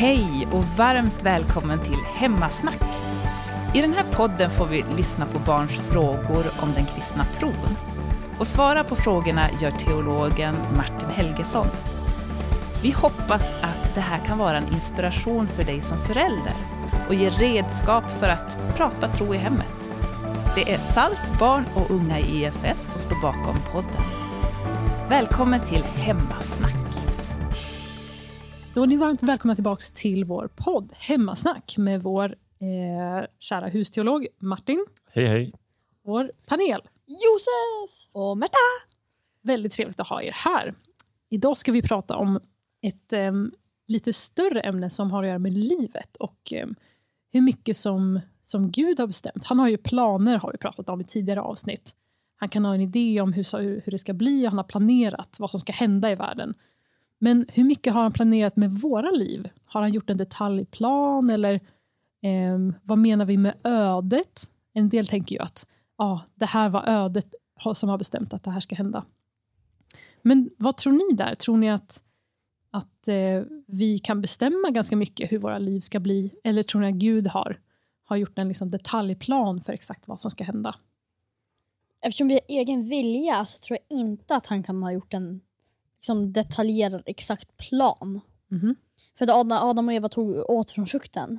Hej 0.00 0.48
och 0.52 0.64
varmt 0.64 1.22
välkommen 1.22 1.78
till 1.78 1.98
Hemmasnack. 2.14 2.82
I 3.74 3.80
den 3.80 3.92
här 3.92 4.04
podden 4.12 4.50
får 4.50 4.66
vi 4.66 4.84
lyssna 4.96 5.26
på 5.26 5.38
barns 5.38 5.76
frågor 5.76 6.44
om 6.60 6.72
den 6.74 6.86
kristna 6.86 7.24
tron. 7.24 7.76
Och 8.38 8.46
svara 8.46 8.84
på 8.84 8.96
frågorna 8.96 9.46
gör 9.60 9.70
teologen 9.70 10.56
Martin 10.76 11.08
Helgesson. 11.08 11.66
Vi 12.82 12.90
hoppas 12.90 13.52
att 13.62 13.94
det 13.94 14.00
här 14.00 14.18
kan 14.18 14.38
vara 14.38 14.56
en 14.56 14.74
inspiration 14.74 15.48
för 15.48 15.64
dig 15.64 15.80
som 15.80 15.98
förälder 15.98 16.54
och 17.08 17.14
ge 17.14 17.30
redskap 17.30 18.04
för 18.20 18.28
att 18.28 18.58
prata 18.76 19.08
tro 19.08 19.34
i 19.34 19.38
hemmet. 19.38 19.90
Det 20.54 20.72
är 20.72 20.78
SALT, 20.78 21.38
barn 21.38 21.64
och 21.74 21.90
unga 21.90 22.18
i 22.18 22.44
EFS 22.44 22.92
som 22.92 23.00
står 23.00 23.22
bakom 23.22 23.56
podden. 23.72 24.02
Välkommen 25.08 25.60
till 25.60 25.82
Hemmasnack. 25.82 27.09
Då 28.74 28.82
är 28.82 28.86
ni 28.86 28.96
varmt 28.96 29.22
välkomna 29.22 29.54
tillbaka 29.54 29.82
till 29.94 30.24
vår 30.24 30.50
podd 30.56 30.92
Hemmasnack 30.96 31.74
med 31.78 32.02
vår 32.02 32.36
eh, 32.58 33.26
kära 33.38 33.68
husteolog 33.68 34.26
Martin. 34.38 34.86
Hej, 35.12 35.26
hej. 35.26 35.52
Vår 36.04 36.32
panel. 36.46 36.80
Josef 37.06 38.06
och 38.12 38.38
Märta. 38.38 38.56
Väldigt 39.42 39.72
trevligt 39.72 40.00
att 40.00 40.08
ha 40.08 40.22
er 40.22 40.32
här. 40.32 40.74
Idag 41.28 41.56
ska 41.56 41.72
vi 41.72 41.82
prata 41.82 42.16
om 42.16 42.40
ett 42.82 43.12
eh, 43.12 43.32
lite 43.86 44.12
större 44.12 44.60
ämne 44.60 44.90
som 44.90 45.10
har 45.10 45.22
att 45.22 45.28
göra 45.28 45.38
med 45.38 45.52
livet 45.52 46.16
och 46.16 46.52
eh, 46.52 46.66
hur 47.32 47.40
mycket 47.40 47.76
som, 47.76 48.20
som 48.42 48.70
Gud 48.70 49.00
har 49.00 49.06
bestämt. 49.06 49.44
Han 49.44 49.58
har 49.58 49.68
ju 49.68 49.76
planer, 49.76 50.38
har 50.38 50.52
vi 50.52 50.58
pratat 50.58 50.88
om 50.88 51.00
i 51.00 51.04
tidigare 51.04 51.40
avsnitt. 51.40 51.94
Han 52.36 52.48
kan 52.48 52.64
ha 52.64 52.74
en 52.74 52.80
idé 52.80 53.20
om 53.20 53.32
hur, 53.32 53.80
hur 53.84 53.90
det 53.90 53.98
ska 53.98 54.12
bli 54.12 54.46
och 54.46 54.50
han 54.50 54.58
har 54.58 54.64
planerat 54.64 55.36
vad 55.40 55.50
som 55.50 55.60
ska 55.60 55.72
hända 55.72 56.10
i 56.10 56.14
världen. 56.14 56.54
Men 57.22 57.46
hur 57.52 57.64
mycket 57.64 57.92
har 57.92 58.02
han 58.02 58.12
planerat 58.12 58.56
med 58.56 58.70
våra 58.70 59.10
liv? 59.10 59.48
Har 59.66 59.80
han 59.80 59.92
gjort 59.92 60.10
en 60.10 60.16
detaljplan 60.16 61.30
eller 61.30 61.54
eh, 62.22 62.58
vad 62.82 62.98
menar 62.98 63.24
vi 63.24 63.36
med 63.36 63.54
ödet? 63.64 64.50
En 64.72 64.88
del 64.88 65.06
tänker 65.06 65.36
ju 65.36 65.42
att 65.42 65.66
ah, 65.96 66.18
det 66.34 66.46
här 66.46 66.68
var 66.68 66.88
ödet 66.88 67.34
som 67.74 67.88
har 67.88 67.98
bestämt 67.98 68.32
att 68.32 68.44
det 68.44 68.50
här 68.50 68.60
ska 68.60 68.74
hända. 68.74 69.04
Men 70.22 70.50
vad 70.58 70.76
tror 70.76 70.92
ni 70.92 71.16
där? 71.16 71.34
Tror 71.34 71.56
ni 71.56 71.70
att, 71.70 72.02
att 72.70 73.08
eh, 73.08 73.42
vi 73.66 73.98
kan 73.98 74.20
bestämma 74.20 74.70
ganska 74.70 74.96
mycket 74.96 75.32
hur 75.32 75.38
våra 75.38 75.58
liv 75.58 75.80
ska 75.80 76.00
bli? 76.00 76.34
Eller 76.44 76.62
tror 76.62 76.80
ni 76.80 76.88
att 76.88 76.94
Gud 76.94 77.26
har, 77.26 77.60
har 78.04 78.16
gjort 78.16 78.38
en 78.38 78.48
liksom 78.48 78.70
detaljplan 78.70 79.62
för 79.62 79.72
exakt 79.72 80.08
vad 80.08 80.20
som 80.20 80.30
ska 80.30 80.44
hända? 80.44 80.74
Eftersom 82.02 82.28
vi 82.28 82.34
har 82.34 82.42
egen 82.48 82.84
vilja 82.84 83.44
så 83.44 83.58
tror 83.58 83.78
jag 83.88 83.98
inte 83.98 84.36
att 84.36 84.46
han 84.46 84.62
kan 84.62 84.82
ha 84.82 84.92
gjort 84.92 85.14
en 85.14 85.40
liksom, 86.00 86.32
detaljerad 86.32 87.02
exakt 87.06 87.56
plan. 87.56 88.20
Mhm. 88.48 88.76
För 89.18 89.24
att 89.24 89.30
Adam, 89.30 89.58
Adam 89.68 89.88
och 89.88 89.94
Eva 89.94 90.08
tog 90.08 90.50
åt 90.50 90.70
från 90.70 90.86
frukten, 90.86 91.38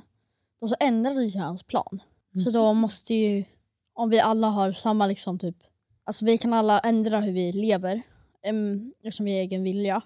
då 0.60 0.68
så 0.68 0.76
ändrade 0.80 1.24
ju 1.24 1.40
hans 1.40 1.62
plan. 1.62 2.02
Så 2.44 2.50
då 2.50 2.72
måste 2.72 3.14
ju, 3.14 3.44
om 3.92 4.10
vi 4.10 4.20
alla 4.20 4.48
har 4.48 4.72
samma 4.72 5.06
liksom 5.06 5.38
typ, 5.38 5.56
alltså 6.04 6.24
vi 6.24 6.38
kan 6.38 6.52
alla 6.52 6.80
ändra 6.80 7.20
hur 7.20 7.32
vi 7.32 7.52
lever, 7.52 8.02
um, 8.48 8.92
eftersom 9.02 9.26
vi 9.26 9.38
egen 9.38 9.62
vilja. 9.62 10.02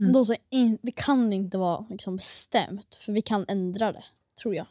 Mm. 0.00 0.12
Då 0.12 0.24
så 0.24 0.34
in, 0.50 0.78
det 0.82 0.92
kan 0.92 1.32
inte 1.32 1.58
vara 1.58 1.86
liksom 1.90 2.16
bestämt, 2.16 2.94
för 2.94 3.12
vi 3.12 3.22
kan 3.22 3.44
ändra 3.48 3.92
det, 3.92 4.04
tror 4.42 4.54
jag. 4.54 4.66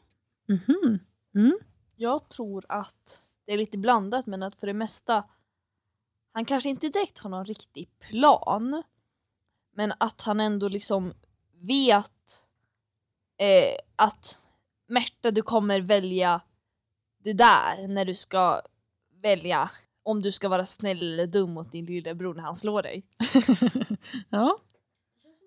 Mhm. 0.47 0.99
Mm. 1.35 1.59
Jag 1.95 2.29
tror 2.29 2.65
att 2.69 3.23
det 3.45 3.53
är 3.53 3.57
lite 3.57 3.77
blandat 3.77 4.25
men 4.25 4.43
att 4.43 4.59
för 4.59 4.67
det 4.67 4.73
mesta 4.73 5.23
han 6.31 6.45
kanske 6.45 6.69
inte 6.69 6.89
direkt 6.89 7.19
har 7.19 7.29
någon 7.29 7.45
riktig 7.45 7.89
plan 7.99 8.83
men 9.75 9.93
att 9.97 10.21
han 10.21 10.39
ändå 10.39 10.67
liksom 10.67 11.13
vet 11.61 12.45
eh, 13.37 13.75
att 13.95 14.41
Märta 14.89 15.31
du 15.31 15.41
kommer 15.41 15.81
välja 15.81 16.41
det 17.23 17.33
där 17.33 17.87
när 17.87 18.05
du 18.05 18.15
ska 18.15 18.61
välja 19.21 19.69
om 20.03 20.21
du 20.21 20.31
ska 20.31 20.49
vara 20.49 20.65
snäll 20.65 21.03
eller 21.03 21.27
dum 21.27 21.53
mot 21.53 21.71
din 21.71 21.85
lillebror 21.85 22.33
när 22.33 22.43
han 22.43 22.55
slår 22.55 22.81
dig. 22.81 23.05
ja. 24.29 24.59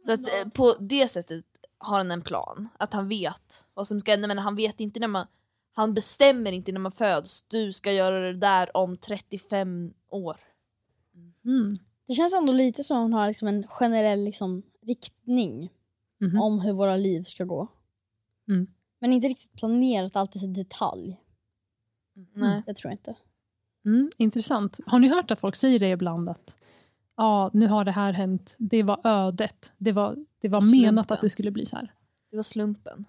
Så 0.06 0.12
att 0.12 0.20
eh, 0.20 0.48
på 0.54 0.76
det 0.80 1.08
sättet 1.08 1.44
har 1.78 1.96
han 1.96 2.10
en 2.10 2.22
plan, 2.22 2.68
att 2.78 2.92
han 2.92 3.08
vet 3.08 3.66
vad 3.74 3.86
som 3.86 4.00
ska 4.00 4.10
hända 4.10 4.28
men 4.28 4.38
han 4.38 4.56
vet 4.56 4.80
inte 4.80 5.00
när 5.00 5.08
man 5.08 5.26
han 5.74 5.94
bestämmer 5.94 6.52
inte 6.52 6.72
när 6.72 6.80
man 6.80 6.92
föds, 6.92 7.42
du 7.42 7.72
ska 7.72 7.92
göra 7.92 8.20
det 8.20 8.38
där 8.38 8.76
om 8.76 8.96
35 8.96 9.92
år. 10.08 10.40
Mm. 11.44 11.78
Det 12.12 12.16
känns 12.16 12.34
ändå 12.34 12.52
lite 12.52 12.84
som 12.84 12.96
att 12.96 13.02
hon 13.02 13.12
har 13.12 13.28
liksom 13.28 13.48
en 13.48 13.66
generell 13.68 14.24
liksom, 14.24 14.62
riktning 14.86 15.70
Mhm. 16.20 16.40
om 16.40 16.60
hur 16.60 16.72
våra 16.72 16.96
liv 16.96 17.22
ska 17.22 17.44
gå. 17.44 17.68
Mm. 18.48 18.66
Men 19.00 19.12
inte 19.12 19.28
riktigt 19.28 19.52
planerat 19.52 20.16
alltid 20.16 20.42
i 20.42 20.46
detalj. 20.46 21.20
Nej. 22.34 22.62
Det 22.66 22.74
tror 22.74 22.90
jag 22.90 22.94
inte. 22.94 23.14
Mm, 23.84 24.10
intressant. 24.16 24.80
Har 24.86 24.98
ni 24.98 25.08
hört 25.08 25.30
att 25.30 25.40
folk 25.40 25.56
säger 25.56 25.78
det 25.78 25.88
ibland? 25.90 26.28
Att 26.28 26.56
ja, 27.16 27.50
nu 27.52 27.66
har 27.66 27.84
det 27.84 27.90
här 27.90 28.12
hänt. 28.12 28.56
Det 28.58 28.82
var 28.82 29.00
ödet. 29.04 29.72
Det 29.78 29.92
var, 29.92 30.16
det 30.40 30.48
var 30.48 30.60
Slumpen. 30.60 30.80
menat 30.80 31.10
att 31.10 31.20
det 31.20 31.30
skulle 31.30 31.50
bli 31.50 31.66
så 31.66 31.76
här. 31.76 31.92
Det 32.30 32.36
var 32.36 32.42
slumpen. 32.42 33.04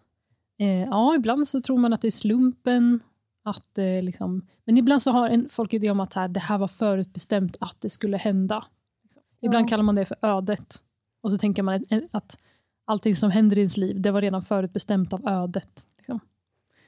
Eh, 0.60 0.68
ja, 0.82 1.16
ibland 1.16 1.48
så 1.48 1.62
tror 1.62 1.78
man 1.78 1.94
att 1.94 2.02
det 2.02 2.08
är 2.08 2.12
slumpen. 2.12 3.00
Att, 3.44 3.78
eh, 3.78 4.04
liksom, 4.04 4.48
men 4.66 4.78
ibland 4.78 5.02
så 5.04 5.12
har 5.12 5.30
en, 5.30 5.50
folk 5.50 5.74
idé 5.74 5.92
om 5.92 6.00
att 6.00 6.14
här, 6.14 6.28
det 6.28 6.40
här 6.40 6.58
var 6.58 6.68
förutbestämt 6.68 7.58
att 7.60 7.82
det 7.82 7.90
skulle 7.90 8.18
hända. 8.18 8.66
Ibland 9.44 9.66
Ja. 9.66 9.70
kallar 9.70 9.84
man 9.84 9.96
det 9.96 10.06
för 10.06 10.18
ödet. 10.22 10.84
Och 11.22 11.32
så 11.32 11.38
tänker 11.38 11.64
man 11.64 11.86
att, 12.12 12.38
allting 12.86 13.16
som 13.16 13.32
händer 13.32 13.58
i 13.58 13.60
ens 13.60 13.78
liv, 13.78 14.02
det 14.02 14.12
var 14.12 14.22
redan 14.22 14.44
förutbestämt 14.44 15.14
av 15.14 15.28
ödet. 15.28 15.86
Liksom. 15.98 16.20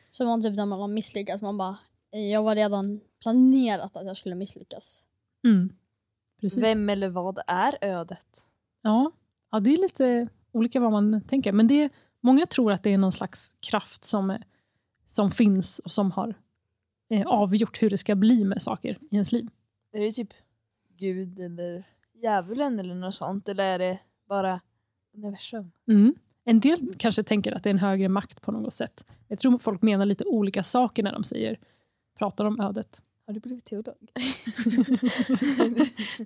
Så 0.10 0.26
man 0.26 0.42
typ 0.42 0.56
när 0.56 0.66
man 0.66 0.80
har 0.80 0.88
misslyckats, 0.88 1.42
man 1.42 1.58
bara, 1.58 1.78
jag 2.12 2.44
var 2.44 2.56
redan 2.56 3.00
planerat 3.22 3.96
att 3.96 4.06
jag 4.06 4.18
skulle 4.18 4.36
misslyckas. 4.36 5.06
Mm. 5.46 5.70
Precis. 6.42 6.64
Vem 6.64 6.90
eller 6.90 7.10
vad 7.10 7.40
är 7.48 7.78
ödet? 7.82 8.48
Ja, 8.82 9.12
ja, 9.52 9.60
det 9.60 9.70
är 9.74 9.78
lite 9.78 10.28
olika 10.52 10.80
vad 10.80 10.92
man 10.92 11.22
tänker. 11.28 11.52
Men 11.52 11.68
det, 11.68 11.90
många 12.20 12.46
tror 12.46 12.72
att 12.72 12.84
det 12.84 12.94
är 12.94 12.98
någon 12.98 13.12
slags 13.12 13.56
kraft 13.60 14.06
som, 14.06 14.38
som 15.08 15.32
finns 15.32 15.80
och 15.80 15.92
som 15.92 16.12
har 16.12 16.34
eh, 17.10 17.28
avgjort 17.28 17.82
hur 17.82 17.90
det 17.90 17.98
ska 17.98 18.16
bli 18.16 18.46
med 18.46 18.62
saker 18.62 18.98
i 19.12 19.16
ens 19.16 19.32
liv. 19.32 19.50
Är 19.92 20.00
det 20.02 20.12
typ 20.14 20.34
Gud 20.98 21.40
eller 21.40 21.84
djävulen 22.26 22.80
eller 22.80 22.96
något 22.96 23.16
sånt 23.16 23.50
eller 23.50 23.64
är 23.64 23.80
det 23.80 24.00
bara 24.30 24.62
universum? 25.18 25.72
Mm. 25.88 26.16
En 26.46 26.60
del 26.60 26.94
kanske 26.98 27.24
tänker 27.24 27.52
att 27.52 27.64
det 27.64 27.70
är 27.70 27.74
en 27.74 27.80
högre 27.80 28.10
makt 28.10 28.42
på 28.42 28.52
något 28.52 28.74
sätt. 28.74 29.06
Jag 29.28 29.40
tror 29.40 29.58
folk 29.58 29.82
menar 29.82 30.06
lite 30.06 30.24
olika 30.26 30.64
saker 30.64 31.04
när 31.04 31.14
de 31.14 31.24
säger, 31.24 31.60
pratar 32.18 32.46
om 32.46 32.60
ödet. 32.60 33.02
Har 33.28 33.34
du 33.34 33.40
blivit 33.40 33.66
teolog? 33.66 33.96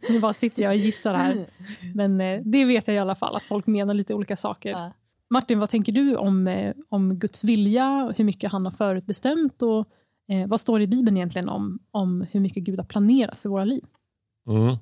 Nu 0.09 0.19
bara 0.19 0.33
sitter 0.33 0.63
jag 0.63 0.69
och 0.69 0.75
gissar 0.75 1.13
här. 1.13 1.45
Men 1.95 2.21
eh, 2.21 2.41
det 2.45 2.66
vet 2.66 2.87
jag 2.87 2.95
i 2.95 2.99
alla 2.99 3.16
fall, 3.16 3.35
att 3.35 3.43
folk 3.43 3.67
menar 3.67 3.93
lite 3.93 4.13
olika 4.13 4.37
saker. 4.37 4.69
Ja. 4.69 4.91
Martin, 5.29 5.59
vad 5.59 5.69
tänker 5.69 5.91
du 5.91 6.16
om, 6.16 6.47
eh, 6.47 6.75
om 6.89 7.16
Guds 7.19 7.43
vilja, 7.43 8.13
hur 8.17 8.23
mycket 8.23 8.51
han 8.51 8.66
har 8.66 8.71
förutbestämt 8.71 9.61
och 9.61 9.87
eh, 10.29 10.47
vad 10.47 10.59
står 10.59 10.79
det 10.79 10.83
i 10.83 10.87
Bibeln 10.87 11.17
egentligen 11.17 11.49
om, 11.49 11.79
om 11.91 12.25
hur 12.31 12.39
mycket 12.39 12.63
Gud 12.63 12.79
har 12.79 12.85
planerat 12.85 13.37
för 13.37 13.49
våra 13.49 13.66
liv? 13.66 13.85
Mm. 14.47 14.77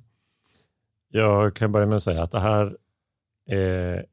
Jag 1.09 1.55
kan 1.55 1.71
börja 1.71 1.85
med 1.85 1.95
att 1.95 2.03
säga 2.03 2.23
att 2.23 2.31
det 2.31 2.39
här 2.39 2.77
är 3.45 4.05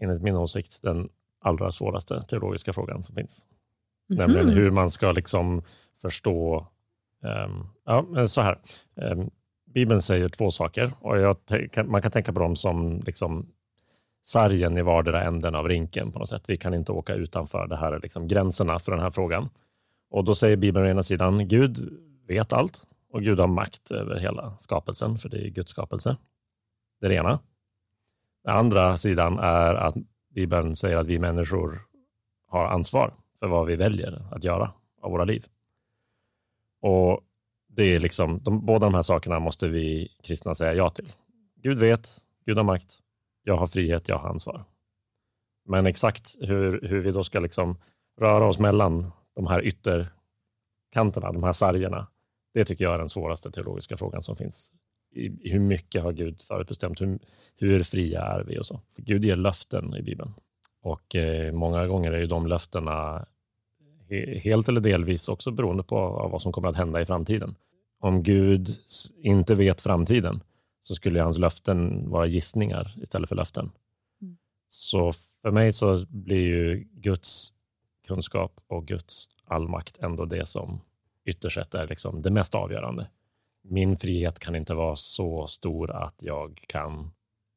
enligt 0.00 0.22
min 0.22 0.36
åsikt 0.36 0.82
den 0.82 1.08
allra 1.40 1.70
svåraste 1.70 2.22
teologiska 2.22 2.72
frågan 2.72 3.02
som 3.02 3.14
finns. 3.14 3.44
Nämligen 4.08 4.46
Mhm. 4.46 4.54
hur 4.56 4.70
man 4.70 4.90
ska 4.90 5.12
liksom 5.12 5.62
förstå... 6.02 6.66
ehm, 7.22 7.66
ja, 7.84 8.04
men 8.08 8.28
så 8.28 8.40
här. 8.40 8.58
Ehm, 8.96 9.30
Bibeln 9.66 10.02
säger 10.02 10.28
två 10.28 10.50
saker 10.50 10.92
och 11.00 11.16
kan- 11.72 11.90
man 11.90 12.02
kan 12.02 12.10
tänka 12.10 12.32
på 12.32 12.40
dem 12.40 12.56
som 12.56 13.00
liksom 13.06 13.46
sargen 14.24 14.78
i 14.78 14.82
vardera 14.82 15.22
änden 15.22 15.54
av 15.54 15.68
rinken 15.68 16.12
på 16.12 16.18
något 16.18 16.28
sätt. 16.28 16.42
Vi 16.48 16.56
kan 16.56 16.74
inte 16.74 16.92
åka 16.92 17.14
utanför. 17.14 17.66
Det 17.66 17.76
här 17.76 17.92
är 17.92 18.00
liksom 18.00 18.28
gränserna 18.28 18.78
för 18.78 18.92
den 18.92 19.00
här 19.00 19.10
frågan. 19.10 19.48
Och 20.10 20.24
då 20.24 20.34
säger 20.34 20.56
Bibeln 20.56 20.86
å 20.86 20.88
ena 20.88 21.02
sidan, 21.02 21.48
Gud 21.48 21.98
vet 22.26 22.52
allt 22.52 22.86
och 23.10 23.22
Gud 23.22 23.40
har 23.40 23.46
makt 23.46 23.90
över 23.90 24.18
hela 24.18 24.56
skapelsen, 24.58 25.18
för 25.18 25.28
det 25.28 25.46
är 25.46 25.48
Guds 25.48 25.70
skapelse. 25.70 26.16
Det 27.00 27.06
är 27.06 27.10
det 27.10 27.16
ena. 27.16 27.40
Den 28.44 28.56
andra 28.56 28.96
sidan 28.96 29.38
är 29.38 29.74
att 29.74 29.94
Bibeln 30.34 30.76
säger 30.76 30.96
att 30.96 31.06
vi 31.06 31.18
människor 31.18 31.82
har 32.46 32.66
ansvar 32.66 33.14
för 33.38 33.46
vad 33.46 33.66
vi 33.66 33.76
väljer 33.76 34.22
att 34.32 34.44
göra 34.44 34.72
av 35.02 35.10
våra 35.10 35.24
liv. 35.24 35.46
Och 36.80 37.20
det 37.68 37.84
är 37.84 37.98
liksom, 37.98 38.42
de, 38.42 38.66
båda 38.66 38.86
de 38.86 38.94
här 38.94 39.02
sakerna 39.02 39.38
måste 39.38 39.68
vi 39.68 40.08
kristna 40.22 40.54
säga 40.54 40.74
ja 40.74 40.90
till. 40.90 41.12
Gud 41.56 41.78
vet, 41.78 42.08
Gud 42.46 42.56
har 42.56 42.64
makt, 42.64 42.98
jag 43.42 43.56
har 43.56 43.66
frihet, 43.66 44.08
jag 44.08 44.18
har 44.18 44.28
ansvar. 44.28 44.64
Men 45.64 45.86
exakt 45.86 46.36
hur, 46.40 46.80
hur 46.82 47.00
vi 47.00 47.10
då 47.12 47.24
ska 47.24 47.40
liksom 47.40 47.78
röra 48.20 48.44
oss 48.44 48.58
mellan 48.58 49.12
de 49.34 49.46
här 49.46 49.62
ytterkanterna, 49.64 51.32
de 51.32 51.42
här 51.42 51.52
sargerna, 51.52 52.06
det 52.54 52.64
tycker 52.64 52.84
jag 52.84 52.94
är 52.94 52.98
den 52.98 53.08
svåraste 53.08 53.50
teologiska 53.50 53.96
frågan 53.96 54.22
som 54.22 54.36
finns. 54.36 54.72
I, 55.12 55.50
hur 55.50 55.60
mycket 55.60 56.02
har 56.02 56.12
Gud 56.12 56.42
förutbestämt? 56.42 57.00
Hur, 57.00 57.18
hur 57.56 57.82
fria 57.82 58.22
är 58.22 58.44
vi 58.44 58.58
och 58.58 58.66
så? 58.66 58.80
Gud 58.96 59.24
ger 59.24 59.36
löften 59.36 59.96
i 59.96 60.02
Bibeln. 60.02 60.34
Och 60.82 61.16
eh, 61.16 61.52
många 61.52 61.86
gånger 61.86 62.12
är 62.12 62.18
ju 62.18 62.26
de 62.26 62.46
löftena 62.46 63.26
he, 64.08 64.38
helt 64.38 64.68
eller 64.68 64.80
delvis 64.80 65.28
också 65.28 65.50
beroende 65.50 65.82
på 65.82 65.96
av 65.96 66.30
vad 66.30 66.42
som 66.42 66.52
kommer 66.52 66.68
att 66.68 66.76
hända 66.76 67.00
i 67.00 67.06
framtiden. 67.06 67.54
Om 68.00 68.22
Gud 68.22 68.68
inte 69.22 69.54
vet 69.54 69.80
framtiden 69.80 70.40
så 70.80 70.94
skulle 70.94 71.20
hans 71.20 71.38
löften 71.38 72.10
vara 72.10 72.26
gissningar 72.26 72.94
istället 73.02 73.28
för 73.28 73.36
löften. 73.36 73.70
Mm. 74.22 74.36
Så 74.68 75.12
för 75.42 75.50
mig 75.50 75.72
så 75.72 76.06
blir 76.08 76.46
ju 76.46 76.88
Guds 76.92 77.52
kunskap 78.06 78.60
och 78.66 78.86
Guds 78.86 79.28
allmakt 79.44 79.98
ändå 79.98 80.24
det 80.24 80.46
som 80.46 80.80
ytterst 81.24 81.54
sett 81.54 81.74
är 81.74 81.86
liksom 81.86 82.22
det 82.22 82.30
mest 82.30 82.54
avgörande. 82.54 83.06
Min 83.62 83.96
frihet 83.96 84.38
kan 84.38 84.56
inte 84.56 84.74
vara 84.74 84.96
så 84.96 85.46
stor 85.46 85.90
att 85.90 86.14
jag 86.18 86.64
kan 86.68 87.10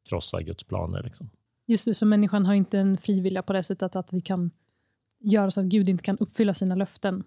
krossa 0.10 0.42
Guds 0.42 0.64
planer. 0.64 1.04
Liksom. 1.04 1.30
Just 1.66 1.86
det, 1.86 1.94
så 1.94 2.06
människan 2.06 2.46
har 2.46 2.54
inte 2.54 2.80
en 2.80 2.98
frivilliga 2.98 3.44
på 3.44 3.54
det 3.54 3.64
sättet 3.64 3.96
att 3.96 4.14
vi 4.14 4.22
kan 4.22 4.52
göra 5.20 5.52
så 5.52 5.60
att 5.60 5.66
Gud 5.66 5.90
inte 5.90 6.04
kan 6.04 6.18
uppfylla 6.18 6.54
sina 6.54 6.76
löften. 6.76 7.24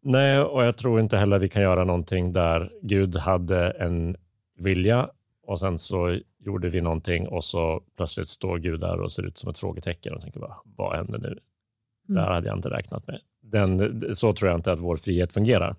Nej, 0.00 0.40
och 0.40 0.64
jag 0.64 0.76
tror 0.76 1.00
inte 1.00 1.16
heller 1.16 1.38
vi 1.38 1.48
kan 1.48 1.62
göra 1.62 1.84
någonting 1.84 2.32
där 2.32 2.72
Gud 2.82 3.16
hade 3.16 3.70
en 3.70 4.16
vilja 4.58 5.10
och 5.42 5.58
sen 5.58 5.78
så 5.78 6.18
gjorde 6.38 6.68
vi 6.68 6.80
någonting 6.80 7.28
och 7.28 7.44
så 7.44 7.82
plötsligt 7.96 8.28
står 8.28 8.58
Gud 8.58 8.80
där 8.80 9.00
och 9.00 9.12
ser 9.12 9.26
ut 9.26 9.38
som 9.38 9.50
ett 9.50 9.58
frågetecken 9.58 10.14
och 10.14 10.20
tänker 10.20 10.40
bara, 10.40 10.56
vad 10.64 10.96
händer 10.96 11.18
nu? 11.18 11.38
Det 12.08 12.20
här 12.20 12.32
hade 12.32 12.48
jag 12.48 12.58
inte 12.58 12.70
räknat 12.70 13.06
med. 13.06 13.20
Den, 13.52 14.02
så 14.14 14.32
tror 14.32 14.50
jag 14.50 14.58
inte 14.58 14.72
att 14.72 14.80
vår 14.80 14.96
frihet 14.96 15.32
fungerar. 15.32 15.76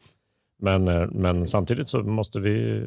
Men, 0.60 0.88
eh, 0.88 1.08
men 1.12 1.48
samtidigt 1.48 1.88
så 1.88 2.04
måste 2.04 2.40
vi 2.40 2.86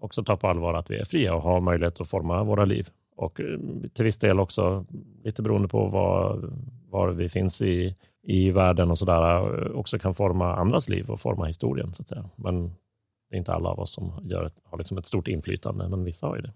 också 0.00 0.24
ta 0.24 0.36
på 0.36 0.48
allvar 0.48 0.74
att 0.74 0.90
vi 0.90 0.96
är 0.96 1.04
fria 1.04 1.34
och 1.34 1.42
har 1.42 1.60
möjlighet 1.60 2.00
att 2.00 2.08
forma 2.08 2.44
våra 2.44 2.64
liv. 2.64 2.88
Och 3.16 3.40
eh, 3.40 3.58
till 3.94 4.04
viss 4.04 4.18
del 4.18 4.40
också, 4.40 4.84
lite 5.24 5.42
beroende 5.42 5.68
på 5.68 5.86
var, 5.86 6.50
var 6.88 7.08
vi 7.08 7.28
finns 7.28 7.62
i, 7.62 7.96
i 8.22 8.50
världen 8.50 8.90
och 8.90 8.98
sådär, 8.98 9.62
eh, 9.64 9.70
också 9.70 9.98
kan 9.98 10.14
forma 10.14 10.56
andras 10.56 10.88
liv 10.88 11.10
och 11.10 11.20
forma 11.20 11.46
historien. 11.46 11.94
så 11.94 12.02
att 12.02 12.08
säga. 12.08 12.30
Men 12.36 12.68
det 13.30 13.36
är 13.36 13.38
inte 13.38 13.52
alla 13.52 13.68
av 13.68 13.80
oss 13.80 13.92
som 13.92 14.12
gör 14.22 14.44
ett, 14.44 14.60
har 14.64 14.78
liksom 14.78 14.98
ett 14.98 15.06
stort 15.06 15.28
inflytande, 15.28 15.88
men 15.88 16.04
vissa 16.04 16.26
har 16.26 16.36
ju 16.36 16.42
det. 16.42 16.52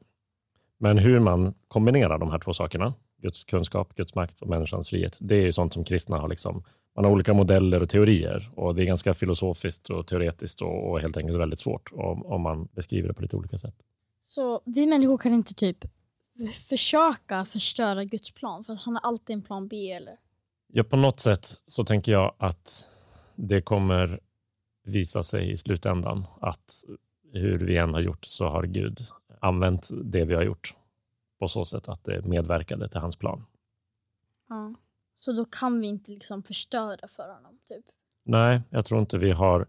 Men 0.78 0.98
hur 0.98 1.20
man 1.20 1.54
kombinerar 1.68 2.18
de 2.18 2.30
här 2.30 2.38
två 2.38 2.52
sakerna, 2.52 2.94
Guds 3.22 3.44
kunskap, 3.44 3.94
Guds 3.94 4.14
makt 4.14 4.40
och 4.40 4.48
människans 4.48 4.88
frihet, 4.88 5.18
det 5.20 5.34
är 5.34 5.42
ju 5.42 5.52
sånt 5.52 5.72
som 5.72 5.84
kristna 5.84 6.18
har 6.18 6.28
liksom 6.28 6.64
man 6.94 7.04
har 7.04 7.12
olika 7.12 7.34
modeller 7.34 7.82
och 7.82 7.88
teorier 7.88 8.50
och 8.54 8.74
det 8.74 8.82
är 8.82 8.86
ganska 8.86 9.14
filosofiskt 9.14 9.90
och 9.90 10.06
teoretiskt 10.06 10.62
och, 10.62 10.90
och 10.90 11.00
helt 11.00 11.16
enkelt 11.16 11.38
väldigt 11.38 11.60
svårt 11.60 11.92
om, 11.92 12.26
om 12.26 12.40
man 12.42 12.68
beskriver 12.72 13.08
det 13.08 13.14
på 13.14 13.22
lite 13.22 13.36
olika 13.36 13.58
sätt. 13.58 13.74
Så 14.28 14.60
vi 14.64 14.86
människor 14.86 15.18
kan 15.18 15.34
inte 15.34 15.54
typ 15.54 15.84
försöka 16.68 17.44
förstöra 17.44 18.04
Guds 18.04 18.30
plan 18.30 18.64
för 18.64 18.72
att 18.72 18.82
han 18.82 18.94
har 18.94 19.02
alltid 19.02 19.34
en 19.34 19.42
plan 19.42 19.68
B 19.68 19.92
eller? 19.92 20.16
Ja, 20.66 20.84
på 20.84 20.96
något 20.96 21.20
sätt 21.20 21.48
så 21.66 21.84
tänker 21.84 22.12
jag 22.12 22.34
att 22.38 22.86
det 23.34 23.62
kommer 23.62 24.20
visa 24.84 25.22
sig 25.22 25.52
i 25.52 25.56
slutändan 25.56 26.24
att 26.40 26.84
hur 27.32 27.58
vi 27.58 27.76
än 27.76 27.94
har 27.94 28.00
gjort 28.00 28.24
så 28.24 28.48
har 28.48 28.62
Gud 28.62 29.00
använt 29.40 29.88
det 30.04 30.24
vi 30.24 30.34
har 30.34 30.42
gjort 30.42 30.74
på 31.38 31.48
så 31.48 31.64
sätt 31.64 31.88
att 31.88 32.04
det 32.04 32.24
medverkade 32.24 32.88
till 32.88 33.00
hans 33.00 33.16
plan. 33.16 33.44
Ja. 34.48 34.74
Så 35.24 35.32
då 35.32 35.44
kan 35.44 35.80
vi 35.80 35.86
inte 35.86 36.10
liksom 36.10 36.42
förstöra 36.42 37.08
för 37.16 37.28
honom 37.34 37.58
typ? 37.68 37.84
Nej, 38.24 38.60
jag 38.70 38.84
tror 38.84 39.00
inte 39.00 39.18
vi 39.18 39.30
har 39.30 39.66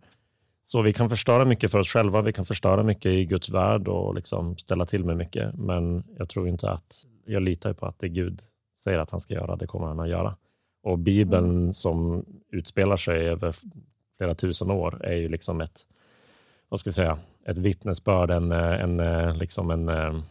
så 0.64 0.82
vi 0.82 0.94
kan 0.94 1.10
förstöra 1.10 1.46
mycket 1.46 1.72
för 1.72 1.80
oss 1.80 1.90
själva, 1.90 2.22
vi 2.22 2.34
kan 2.34 2.46
förstöra 2.46 2.84
mycket 2.84 3.12
i 3.12 3.26
Guds 3.26 3.50
värld 3.50 3.88
och 3.88 4.16
liksom 4.16 4.58
ställa 4.58 4.86
till 4.86 5.06
med 5.06 5.18
mycket. 5.18 5.56
Men 5.56 6.04
jag 6.18 6.30
tror 6.30 6.48
inte 6.48 6.70
att, 6.70 7.06
jag 7.26 7.44
litar 7.44 7.74
på 7.74 7.86
att 7.86 8.00
det 8.00 8.10
Gud 8.10 8.42
säger 8.84 9.00
att 9.00 9.10
han 9.10 9.20
ska 9.20 9.34
göra, 9.34 9.56
det 9.56 9.68
kommer 9.68 9.88
han 9.88 10.00
att 10.00 10.10
göra. 10.10 10.36
Och 10.84 11.00
Bibeln 11.00 11.74
som 11.74 12.26
utspelar 12.52 12.98
sig 12.98 13.30
över 13.30 13.56
flera 14.18 14.36
tusen 14.36 14.72
år 14.72 15.06
är 15.06 15.16
ju 15.16 15.30
liksom 15.30 15.62
ett, 15.62 15.88
vad 16.70 16.80
ska 16.80 16.88
jag 16.88 16.96
säga, 16.96 17.18
ett 17.46 17.58
vittnesbörd, 17.58 18.32
en, 18.32 18.52
en, 18.52 19.38
liksom 19.38 19.72
en, 19.72 20.24